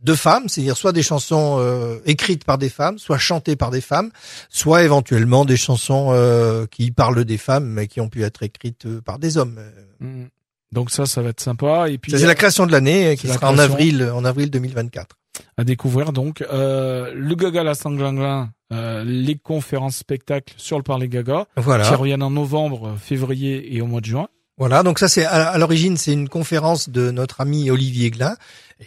de 0.03 0.15
femmes, 0.15 0.49
c'est-à-dire 0.49 0.77
soit 0.77 0.93
des 0.93 1.03
chansons 1.03 1.59
euh, 1.59 1.99
écrites 2.07 2.45
par 2.45 2.59
des 2.59 2.69
femmes, 2.69 2.99
soit 2.99 3.19
chantées 3.19 3.57
par 3.57 3.71
des 3.71 3.81
femmes, 3.81 4.11
soit 4.49 4.83
éventuellement 4.83 5.45
des 5.45 5.57
chansons 5.57 6.11
euh, 6.13 6.67
qui 6.67 6.91
parlent 6.91 7.25
des 7.25 7.39
femmes 7.39 7.67
mais 7.67 7.87
qui 7.87 8.01
ont 8.01 8.09
pu 8.09 8.23
être 8.23 8.43
écrites 8.43 8.87
euh, 8.87 9.01
par 9.01 9.19
des 9.19 9.37
hommes. 9.37 9.59
Mmh. 10.01 10.25
Donc 10.73 10.91
ça, 10.91 11.07
ça 11.07 11.21
va 11.23 11.31
être 11.31 11.41
sympa. 11.41 11.89
Et 11.91 11.99
puis 11.99 12.13
c'est 12.13 12.27
la 12.27 12.35
création 12.35 12.67
de 12.67 12.73
l'année 12.73 13.17
qui 13.17 13.29
sera 13.29 13.51
en 13.51 13.59
avril, 13.59 14.11
en 14.15 14.25
avril 14.25 14.51
2024. 14.51 15.17
À 15.57 15.65
découvrir 15.65 16.13
donc 16.13 16.43
euh, 16.43 17.13
le 17.15 17.35
Gaga 17.35 17.63
la 17.63 17.75
Sanglingling, 17.75 18.49
euh, 18.73 19.05
les 19.05 19.37
conférences 19.37 19.97
spectacles 19.97 20.55
sur 20.57 20.77
le 20.77 20.83
Parler 20.83 21.09
Gaga, 21.09 21.47
voilà. 21.57 21.89
qui 21.89 21.95
reviennent 21.95 22.23
en 22.23 22.31
novembre, 22.31 22.97
février 23.01 23.75
et 23.75 23.81
au 23.81 23.87
mois 23.87 24.01
de 24.01 24.07
juin. 24.07 24.29
Voilà, 24.61 24.83
donc 24.83 24.99
ça 24.99 25.09
c'est 25.09 25.25
à, 25.25 25.57
l'origine 25.57 25.97
c'est 25.97 26.13
une 26.13 26.29
conférence 26.29 26.91
de 26.91 27.11
notre 27.11 27.41
ami 27.41 27.71
Olivier 27.71 28.11
Glin. 28.11 28.37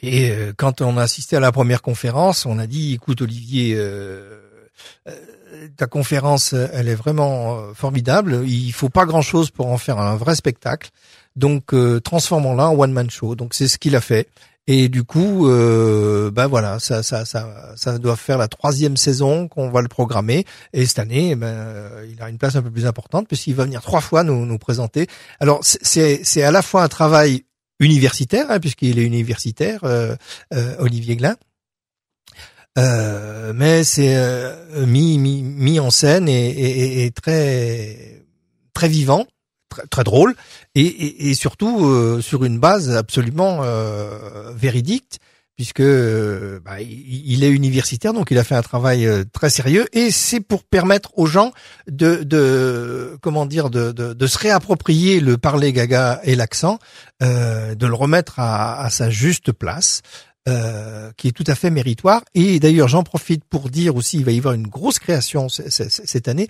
Et 0.04 0.30
euh, 0.30 0.54
quand 0.56 0.82
on 0.82 0.98
a 0.98 1.02
assisté 1.02 1.36
à 1.36 1.40
la 1.40 1.52
première 1.52 1.82
conférence, 1.82 2.46
on 2.46 2.60
a 2.60 2.68
dit 2.68 2.94
écoute 2.94 3.24
Olivier, 3.24 3.74
euh, 3.76 4.40
euh, 5.10 5.12
ta 5.76 5.88
conférence 5.88 6.54
elle 6.54 6.90
est 6.90 6.96
vraiment 6.96 7.74
formidable. 7.74 8.44
Il 8.46 8.72
faut 8.72 8.90
pas 8.90 9.08
grand 9.08 9.24
chose 9.24 9.50
pour 9.50 9.66
en 9.66 9.80
faire 9.80 9.98
un 9.98 10.16
vrai 10.16 10.36
spectacle. 10.36 10.92
Donc 11.36 11.74
transformons-la 12.04 12.70
en 12.70 12.78
one 12.78 12.92
man 12.92 13.10
show. 13.10 13.34
Donc 13.34 13.56
c'est 13.56 13.68
ce 13.68 13.80
qu'il 13.80 13.96
a 13.96 14.02
fait. 14.02 14.28
Et 14.68 14.88
du 14.88 15.04
coup, 15.04 15.50
euh, 15.50 16.32
ben 16.32 16.48
voilà, 16.48 16.80
ça, 16.80 17.04
ça, 17.04 17.26
ça, 17.26 17.74
ça 17.76 18.00
doit 18.00 18.16
faire 18.16 18.38
la 18.38 18.48
troisième 18.48 18.96
saison 18.96 19.50
qu'on 19.50 19.70
va 19.70 19.82
le 19.82 19.90
programmer. 19.90 20.46
Et 20.72 20.86
cette 20.86 21.00
année, 21.00 21.36
ben, 21.36 21.90
il 22.10 22.22
a 22.22 22.30
une 22.30 22.38
place 22.38 22.56
un 22.56 22.62
peu 22.62 22.72
plus 22.72 22.86
importante 22.86 23.28
puisqu'il 23.28 23.56
va 23.56 23.66
venir 23.66 23.82
trois 23.82 24.00
fois 24.00 24.24
nous, 24.24 24.46
nous 24.46 24.58
présenter. 24.58 25.08
Alors 25.42 25.60
c'est, 25.64 26.24
c'est 26.24 26.44
à 26.44 26.52
la 26.52 26.62
fois 26.62 26.84
un 26.84 26.88
travail 26.88 27.44
universitaire, 27.80 28.46
hein, 28.50 28.60
puisqu'il 28.60 29.00
est 29.00 29.04
universitaire, 29.04 29.82
euh, 29.84 30.16
euh, 30.54 30.76
Olivier 30.80 31.18
Glin. 31.18 31.36
Euh, 32.78 33.52
mais 33.54 33.84
c'est 33.84 34.16
euh, 34.16 34.86
mis, 34.88 35.20
mis, 35.20 35.44
mis 35.44 35.80
en 35.80 35.92
scène 35.92 36.28
et, 36.28 36.50
et, 36.50 37.06
et 37.06 37.12
très 37.12 38.24
très 38.74 38.88
vivant 38.88 39.28
très, 39.90 40.04
drôle 40.04 40.36
et, 40.76 41.30
et, 41.30 41.34
surtout 41.34 41.86
euh, 41.86 42.22
sur 42.22 42.44
une 42.44 42.60
base 42.60 42.96
absolument 42.96 43.60
euh, 43.64 44.52
véridique 44.56 45.20
puisque 45.56 45.82
euh, 45.82 46.60
bah, 46.66 46.82
il 46.82 47.44
est 47.44 47.50
universitaire, 47.50 48.14
donc 48.14 48.32
il 48.32 48.40
a 48.40 48.44
fait 48.44 48.56
un 48.56 48.64
travail 48.64 49.08
très 49.34 49.52
sérieux, 49.52 49.86
et 49.94 50.10
c'est 50.10 50.40
pour 50.40 50.64
permettre 50.64 51.12
aux 51.16 51.28
gens 51.28 51.54
de, 51.88 52.24
de 52.24 53.20
comment 53.22 53.46
dire, 53.46 53.70
de, 53.70 53.92
de, 53.92 54.14
de, 54.14 54.28
se 54.28 54.40
réapproprier 54.40 55.20
le 55.20 55.38
parler 55.38 55.72
gaga 55.72 56.20
et 56.24 56.36
l'accent, 56.36 56.80
euh, 57.22 57.76
de 57.76 57.86
le 57.86 57.94
remettre 57.94 58.40
à, 58.40 58.82
à 58.82 58.90
sa 58.90 59.12
juste 59.12 59.52
place. 59.52 60.02
Euh, 60.50 61.10
qui 61.16 61.30
est 61.30 61.32
tout 61.32 61.46
à 61.48 61.56
fait 61.56 61.70
méritoire. 61.70 62.22
Et 62.36 62.60
d'ailleurs, 62.60 62.90
j'en 62.90 63.04
profite 63.04 63.46
pour 63.46 63.70
dire 63.70 63.96
aussi, 63.96 64.18
il 64.18 64.26
va 64.26 64.34
y 64.34 64.38
avoir 64.38 64.54
une 64.54 64.68
grosse 64.68 65.00
création 65.00 65.48
cette 65.48 66.28
année. 66.28 66.50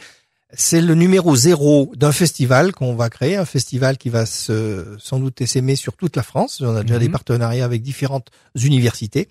C'est 0.55 0.81
le 0.81 0.95
numéro 0.95 1.35
zéro 1.35 1.91
d'un 1.95 2.11
festival 2.11 2.73
qu'on 2.73 2.95
va 2.95 3.09
créer, 3.09 3.35
un 3.37 3.45
festival 3.45 3.97
qui 3.97 4.09
va 4.09 4.25
se, 4.25 4.85
sans 4.99 5.19
doute 5.19 5.43
s'aimer 5.45 5.75
sur 5.75 5.93
toute 5.93 6.15
la 6.15 6.23
France. 6.23 6.61
On 6.61 6.75
a 6.75 6.83
déjà 6.83 6.99
des 6.99 7.07
mhm. 7.07 7.11
partenariats 7.11 7.65
avec 7.65 7.81
différentes 7.81 8.29
universités. 8.55 9.29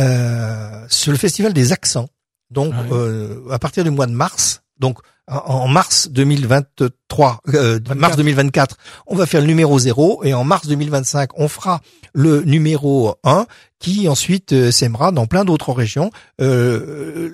Euh, 0.00 0.86
c'est 0.88 1.10
le 1.10 1.16
festival 1.16 1.52
des 1.52 1.72
accents. 1.72 2.08
Donc, 2.50 2.72
ah 2.76 2.92
euh, 2.92 3.48
à 3.50 3.58
partir 3.58 3.84
du 3.84 3.90
mois 3.90 4.06
de 4.06 4.12
mars, 4.12 4.62
donc 4.78 4.98
en 5.26 5.68
mars 5.68 6.08
2023, 6.10 7.40
euh, 7.54 7.80
mars 7.96 8.16
2024, 8.16 8.76
on 9.06 9.16
va 9.16 9.26
faire 9.26 9.40
le 9.40 9.46
numéro 9.46 9.78
zéro 9.78 10.22
et 10.24 10.34
en 10.34 10.44
mars 10.44 10.66
2025, 10.66 11.30
on 11.36 11.48
fera 11.48 11.80
le 12.12 12.42
numéro 12.42 13.14
1 13.24 13.46
qui 13.78 14.08
ensuite 14.08 14.52
euh, 14.52 14.70
s'aimera 14.70 15.12
dans 15.12 15.26
plein 15.26 15.44
d'autres 15.44 15.72
régions. 15.72 16.10
Euh, 16.40 17.30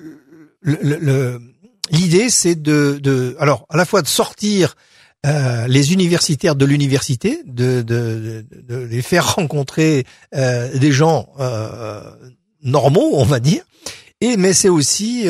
le, 0.61 0.77
le 0.81 1.41
l'idée 1.89 2.29
c'est 2.29 2.61
de, 2.61 3.35
alors 3.39 3.65
à 3.69 3.77
la 3.77 3.85
fois 3.85 4.01
de 4.01 4.07
sortir 4.07 4.75
euh, 5.25 5.67
les 5.67 5.93
universitaires 5.93 6.55
de 6.55 6.65
l'université, 6.65 7.43
de, 7.45 8.43
les 8.89 9.01
faire 9.03 9.35
rencontrer 9.35 10.05
euh, 10.33 10.75
des 10.77 10.91
gens 10.91 11.29
euh, 11.39 12.01
normaux, 12.63 13.11
on 13.13 13.23
va 13.23 13.39
dire, 13.39 13.63
et 14.19 14.35
mais 14.35 14.53
c'est 14.53 14.69
aussi 14.69 15.27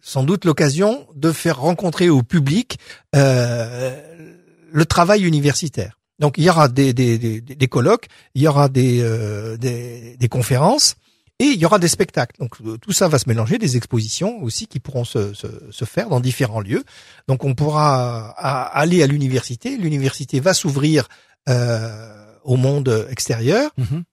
sans 0.00 0.22
doute 0.22 0.44
l'occasion 0.44 1.06
de 1.14 1.32
faire 1.32 1.60
rencontrer 1.60 2.08
au 2.08 2.22
public 2.22 2.78
le 3.12 4.84
travail 4.86 5.24
universitaire. 5.24 5.98
Donc 6.18 6.34
il 6.38 6.44
y 6.44 6.50
aura 6.50 6.68
des, 6.68 7.68
colloques, 7.70 8.06
il 8.34 8.42
y 8.42 8.48
aura 8.48 8.68
des 8.68 10.28
conférences 10.30 10.96
et 11.38 11.44
il 11.44 11.58
y 11.58 11.66
aura 11.66 11.78
des 11.78 11.88
spectacles. 11.88 12.36
Donc 12.38 12.54
euh, 12.64 12.78
tout 12.78 12.92
ça 12.92 13.08
va 13.08 13.18
se 13.18 13.28
mélanger, 13.28 13.58
des 13.58 13.76
expositions 13.76 14.42
aussi 14.42 14.66
qui 14.66 14.80
pourront 14.80 15.04
se, 15.04 15.34
se, 15.34 15.46
se 15.70 15.84
faire 15.84 16.08
dans 16.08 16.20
différents 16.20 16.60
lieux. 16.60 16.84
Donc 17.28 17.44
on 17.44 17.54
pourra 17.54 18.30
aller 18.30 19.02
à 19.02 19.06
l'université, 19.06 19.76
l'université 19.76 20.40
va 20.40 20.54
s'ouvrir 20.54 21.08
euh, 21.48 22.26
au 22.44 22.56
monde 22.56 23.06
extérieur. 23.10 23.70
Mhm. 23.76 24.04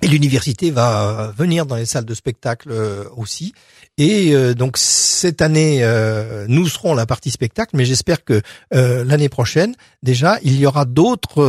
Et 0.00 0.06
l'université 0.06 0.70
va 0.70 1.32
venir 1.36 1.66
dans 1.66 1.74
les 1.74 1.86
salles 1.86 2.04
de 2.04 2.14
spectacle 2.14 2.70
euh, 2.70 3.04
aussi. 3.16 3.52
Et 3.96 4.32
euh, 4.32 4.54
donc 4.54 4.78
cette 4.78 5.42
année, 5.42 5.80
euh, 5.82 6.46
nous 6.48 6.68
serons 6.68 6.94
la 6.94 7.04
partie 7.04 7.32
spectacle, 7.32 7.76
mais 7.76 7.84
j'espère 7.84 8.24
que 8.24 8.40
l'année 8.70 9.28
prochaine, 9.28 9.74
déjà, 10.04 10.38
il 10.42 10.56
y 10.56 10.66
aura 10.66 10.84
d'autres 10.84 11.42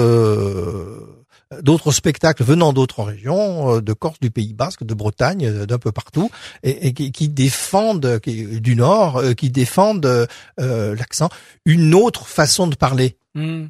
d'autres 1.61 1.91
spectacles 1.91 2.43
venant 2.43 2.73
d'autres 2.73 3.03
régions, 3.03 3.81
de 3.81 3.93
Corse, 3.93 4.19
du 4.19 4.31
Pays 4.31 4.53
Basque, 4.53 4.83
de 4.83 4.93
Bretagne, 4.93 5.65
d'un 5.65 5.77
peu 5.79 5.91
partout, 5.91 6.29
et, 6.63 6.93
qui, 6.93 7.11
qui, 7.11 7.29
défendent 7.29 8.19
qui, 8.19 8.61
du 8.61 8.75
Nord, 8.75 9.23
qui 9.35 9.49
défendent 9.49 10.27
l'accent, 10.57 11.29
une 11.65 11.95
autre 11.95 12.27
façon 12.27 12.67
de 12.67 12.75
parler. 12.75 13.17
Mhm. 13.35 13.69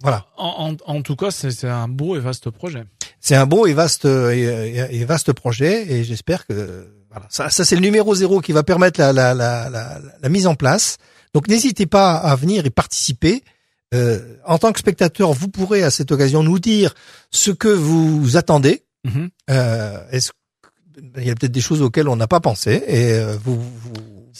voilà. 0.00 0.26
En, 0.36 0.76
en, 0.86 0.94
en 0.94 1.02
tout 1.02 1.16
cas, 1.16 1.30
c'est 1.30 1.68
un 1.68 1.88
beau 1.88 2.16
et 2.16 2.20
vaste 2.20 2.50
projet 2.50 2.84
c'est 3.24 3.36
un 3.36 3.46
beau 3.46 3.66
et 3.66 3.72
vaste 3.72 4.04
et, 4.04 5.04
vaste 5.06 5.32
projet 5.32 5.90
et 5.90 6.04
j'espère 6.04 6.46
que 6.46 6.86
voilà 7.10 7.26
ça, 7.30 7.48
ça 7.48 7.64
c'est 7.64 7.74
le 7.74 7.80
numéro 7.80 8.14
zéro 8.14 8.42
qui 8.42 8.52
va 8.52 8.62
permettre 8.62 9.00
la, 9.00 9.14
la, 9.14 9.32
la, 9.32 9.70
la 9.70 10.28
mise 10.28 10.46
en 10.46 10.54
place. 10.54 10.98
Donc 11.32 11.48
n'hésitez 11.48 11.86
pas 11.86 12.16
à 12.16 12.36
venir 12.36 12.66
et 12.66 12.70
participer. 12.70 13.42
Euh, 13.94 14.36
en 14.44 14.58
tant 14.58 14.72
que 14.72 14.78
spectateur, 14.78 15.32
vous 15.32 15.48
pourrez 15.48 15.82
à 15.82 15.90
cette 15.90 16.12
occasion 16.12 16.42
nous 16.42 16.58
dire 16.58 16.94
ce 17.30 17.50
que 17.50 17.68
vous 17.68 18.36
attendez. 18.36 18.84
Mhm. 19.04 19.30
Euh, 19.50 19.98
est-ce 20.10 20.30
il 21.16 21.24
y 21.24 21.30
a 21.30 21.34
peut-être 21.34 21.52
des 21.52 21.60
choses 21.60 21.82
auxquelles 21.82 22.08
on 22.08 22.16
n'a 22.16 22.26
pas 22.26 22.40
pensé 22.40 22.82
et 22.86 23.12
euh, 23.12 23.36
vous, 23.42 23.60
vous 23.60 23.92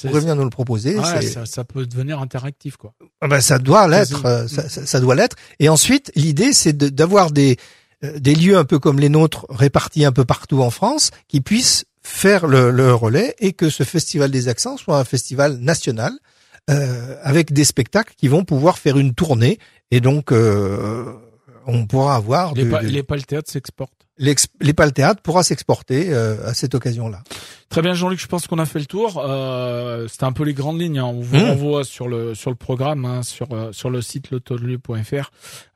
pourrez 0.08 0.20
venir 0.20 0.36
nous 0.36 0.44
le 0.44 0.50
proposer. 0.50 0.96
Ouais, 0.98 1.22
ça, 1.22 1.46
ça, 1.46 1.64
peut 1.64 1.86
devenir 1.86 2.20
interactif 2.20 2.76
quoi. 2.76 2.94
Ah 3.20 3.28
ben, 3.28 3.40
ça 3.40 3.58
doit 3.58 3.88
l'être, 3.88 4.24
euh, 4.24 4.48
ça, 4.48 4.68
ça, 4.68 4.86
ça, 4.86 5.00
doit 5.00 5.14
l'être. 5.14 5.36
Et 5.58 5.68
ensuite, 5.68 6.12
l'idée 6.14 6.52
c'est 6.52 6.76
d'avoir 6.76 7.30
des 7.30 7.56
euh, 8.04 8.18
des 8.18 8.34
lieux 8.34 8.56
un 8.56 8.64
peu 8.64 8.78
comme 8.78 8.98
les 8.98 9.08
nôtres 9.08 9.46
répartis 9.48 10.04
un 10.04 10.12
peu 10.12 10.24
partout 10.24 10.62
en 10.62 10.70
France 10.70 11.10
qui 11.28 11.40
puissent 11.40 11.84
faire 12.02 12.46
le, 12.46 12.94
relais 12.94 13.34
et 13.38 13.52
que 13.52 13.70
ce 13.70 13.82
festival 13.82 14.30
des 14.30 14.48
accents 14.48 14.76
soit 14.76 14.98
un 14.98 15.04
festival 15.04 15.56
national 15.58 16.12
euh, 16.70 17.16
avec 17.22 17.52
des 17.52 17.64
spectacles 17.64 18.14
qui 18.16 18.28
vont 18.28 18.44
pouvoir 18.44 18.78
faire 18.78 18.98
une 18.98 19.14
tournée 19.14 19.58
et 19.90 20.00
donc 20.00 20.32
euh, 20.32 21.12
on 21.66 21.86
pourra 21.86 22.16
avoir 22.16 22.54
les, 22.54 22.64
pas, 22.64 22.82
les 22.82 23.02
théâtre 23.02 23.50
s'exportent 23.50 24.04
l'EPAL 24.18 24.92
Théâtre 24.92 25.20
pourra 25.22 25.42
s'exporter 25.42 26.08
euh, 26.10 26.46
à 26.46 26.54
cette 26.54 26.74
occasion-là. 26.74 27.22
Très 27.68 27.82
bien, 27.82 27.94
Jean-Luc, 27.94 28.20
je 28.20 28.26
pense 28.26 28.46
qu'on 28.46 28.58
a 28.58 28.66
fait 28.66 28.78
le 28.78 28.86
tour. 28.86 29.18
Euh, 29.18 30.06
C'était 30.08 30.24
un 30.24 30.32
peu 30.32 30.44
les 30.44 30.54
grandes 30.54 30.80
lignes. 30.80 30.98
Hein. 30.98 31.06
On 31.06 31.20
vous 31.20 31.36
mmh. 31.36 31.48
renvoie 31.48 31.84
sur 31.84 32.08
le 32.08 32.34
sur 32.34 32.50
le 32.50 32.56
programme, 32.56 33.04
hein, 33.04 33.22
sur 33.22 33.52
euh, 33.52 33.72
sur 33.72 33.90
le 33.90 34.00
site 34.00 34.30
lotolieu.fr. 34.30 35.30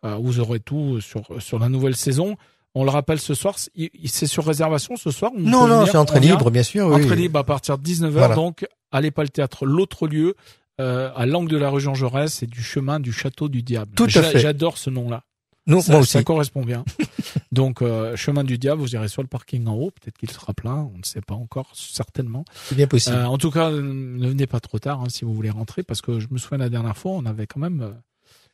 Euh, 0.04 0.16
vous 0.20 0.38
aurez 0.40 0.60
tout 0.60 1.00
sur 1.00 1.22
sur 1.40 1.58
la 1.58 1.68
nouvelle 1.68 1.96
saison. 1.96 2.36
On 2.74 2.84
le 2.84 2.90
rappelle 2.90 3.18
ce 3.18 3.34
soir, 3.34 3.56
c'est 3.58 4.26
sur 4.26 4.44
réservation 4.46 4.94
ce 4.96 5.10
soir 5.10 5.32
Non, 5.36 5.66
non, 5.66 5.86
c'est 5.86 5.96
entrée 5.96 6.20
libre, 6.20 6.50
bien 6.50 6.62
sûr. 6.62 6.86
Entrée 6.86 7.16
libre 7.16 7.40
à 7.40 7.44
partir 7.44 7.78
de 7.78 7.82
19h, 7.82 8.34
donc 8.34 8.66
à 8.92 9.00
l'EPAL 9.00 9.30
Théâtre, 9.30 9.64
l'autre 9.66 10.06
lieu, 10.06 10.36
euh, 10.80 11.10
à 11.14 11.26
l'angle 11.26 11.50
de 11.50 11.56
la 11.56 11.70
rue 11.70 11.80
Jean 11.80 11.94
Jaurès 11.94 12.42
et 12.42 12.46
du 12.46 12.62
chemin 12.62 13.00
du 13.00 13.12
Château 13.12 13.48
du 13.48 13.62
Diable. 13.62 13.92
Tout 13.94 14.04
à 14.14 14.22
fait. 14.22 14.38
J'adore 14.38 14.78
ce 14.78 14.90
nom-là. 14.90 15.24
Non, 15.68 15.82
ça, 15.82 15.92
moi 15.92 16.00
aussi. 16.00 16.12
Ça 16.12 16.24
correspond 16.24 16.64
bien. 16.64 16.84
Donc, 17.52 17.82
euh, 17.82 18.16
chemin 18.16 18.42
du 18.42 18.56
diable, 18.56 18.80
vous 18.80 18.94
irez 18.94 19.08
sur 19.08 19.22
le 19.22 19.28
parking 19.28 19.66
en 19.66 19.74
haut. 19.74 19.90
Peut-être 19.90 20.16
qu'il 20.16 20.30
sera 20.30 20.54
plein. 20.54 20.90
On 20.94 20.98
ne 20.98 21.04
sait 21.04 21.20
pas 21.20 21.34
encore, 21.34 21.70
certainement. 21.74 22.44
C'est 22.64 22.74
bien 22.74 22.86
possible. 22.86 23.16
Euh, 23.16 23.26
en 23.26 23.36
tout 23.36 23.50
cas, 23.50 23.70
ne 23.70 24.28
venez 24.28 24.46
pas 24.46 24.60
trop 24.60 24.78
tard 24.78 25.02
hein, 25.02 25.08
si 25.10 25.26
vous 25.26 25.34
voulez 25.34 25.50
rentrer, 25.50 25.82
parce 25.82 26.00
que 26.00 26.20
je 26.20 26.28
me 26.30 26.38
souviens 26.38 26.58
la 26.58 26.70
dernière 26.70 26.96
fois, 26.96 27.12
on 27.12 27.26
avait 27.26 27.46
quand 27.46 27.60
même 27.60 27.82
euh, 27.82 27.90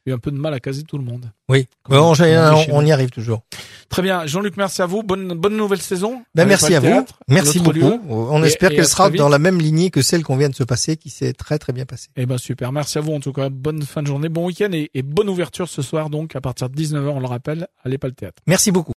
eu 0.06 0.12
un 0.12 0.18
peu 0.18 0.30
de 0.30 0.36
mal 0.36 0.52
à 0.54 0.60
caser 0.60 0.82
tout 0.82 0.98
le 0.98 1.04
monde. 1.04 1.30
Oui. 1.48 1.66
Bon, 1.88 2.12
on, 2.72 2.84
y 2.84 2.92
arrive 2.92 3.10
toujours. 3.10 3.42
Très 3.88 4.02
bien. 4.02 4.26
Jean-Luc, 4.26 4.56
merci 4.56 4.82
à 4.82 4.86
vous. 4.86 5.02
Bonne, 5.02 5.34
bonne 5.34 5.56
nouvelle 5.56 5.80
saison. 5.80 6.22
Ben, 6.34 6.46
merci 6.46 6.74
à 6.74 6.80
vous. 6.80 7.04
Merci 7.28 7.60
beaucoup. 7.60 8.00
On 8.08 8.42
espère 8.42 8.70
qu'elle 8.70 8.86
sera 8.86 9.10
dans 9.10 9.28
la 9.28 9.38
même 9.38 9.60
lignée 9.60 9.90
que 9.90 10.02
celle 10.02 10.22
qu'on 10.22 10.36
vient 10.36 10.48
de 10.48 10.54
se 10.54 10.64
passer, 10.64 10.96
qui 10.96 11.10
s'est 11.10 11.32
très 11.32 11.58
très 11.58 11.72
bien 11.72 11.84
passée. 11.84 12.08
Eh 12.16 12.26
ben, 12.26 12.38
super. 12.38 12.72
Merci 12.72 12.98
à 12.98 13.00
vous. 13.00 13.12
En 13.12 13.20
tout 13.20 13.32
cas, 13.32 13.48
bonne 13.48 13.82
fin 13.82 14.02
de 14.02 14.06
journée, 14.06 14.28
bon 14.28 14.46
week-end 14.46 14.70
et, 14.72 14.90
et 14.94 15.02
bonne 15.02 15.28
ouverture 15.28 15.68
ce 15.68 15.82
soir, 15.82 16.10
donc, 16.10 16.36
à 16.36 16.40
partir 16.40 16.68
de 16.68 16.74
19h, 16.74 17.08
on 17.08 17.20
le 17.20 17.26
rappelle, 17.26 17.68
allez 17.84 17.98
pas 17.98 18.08
le 18.08 18.14
théâtre. 18.14 18.42
Merci 18.46 18.72
beaucoup. 18.72 18.92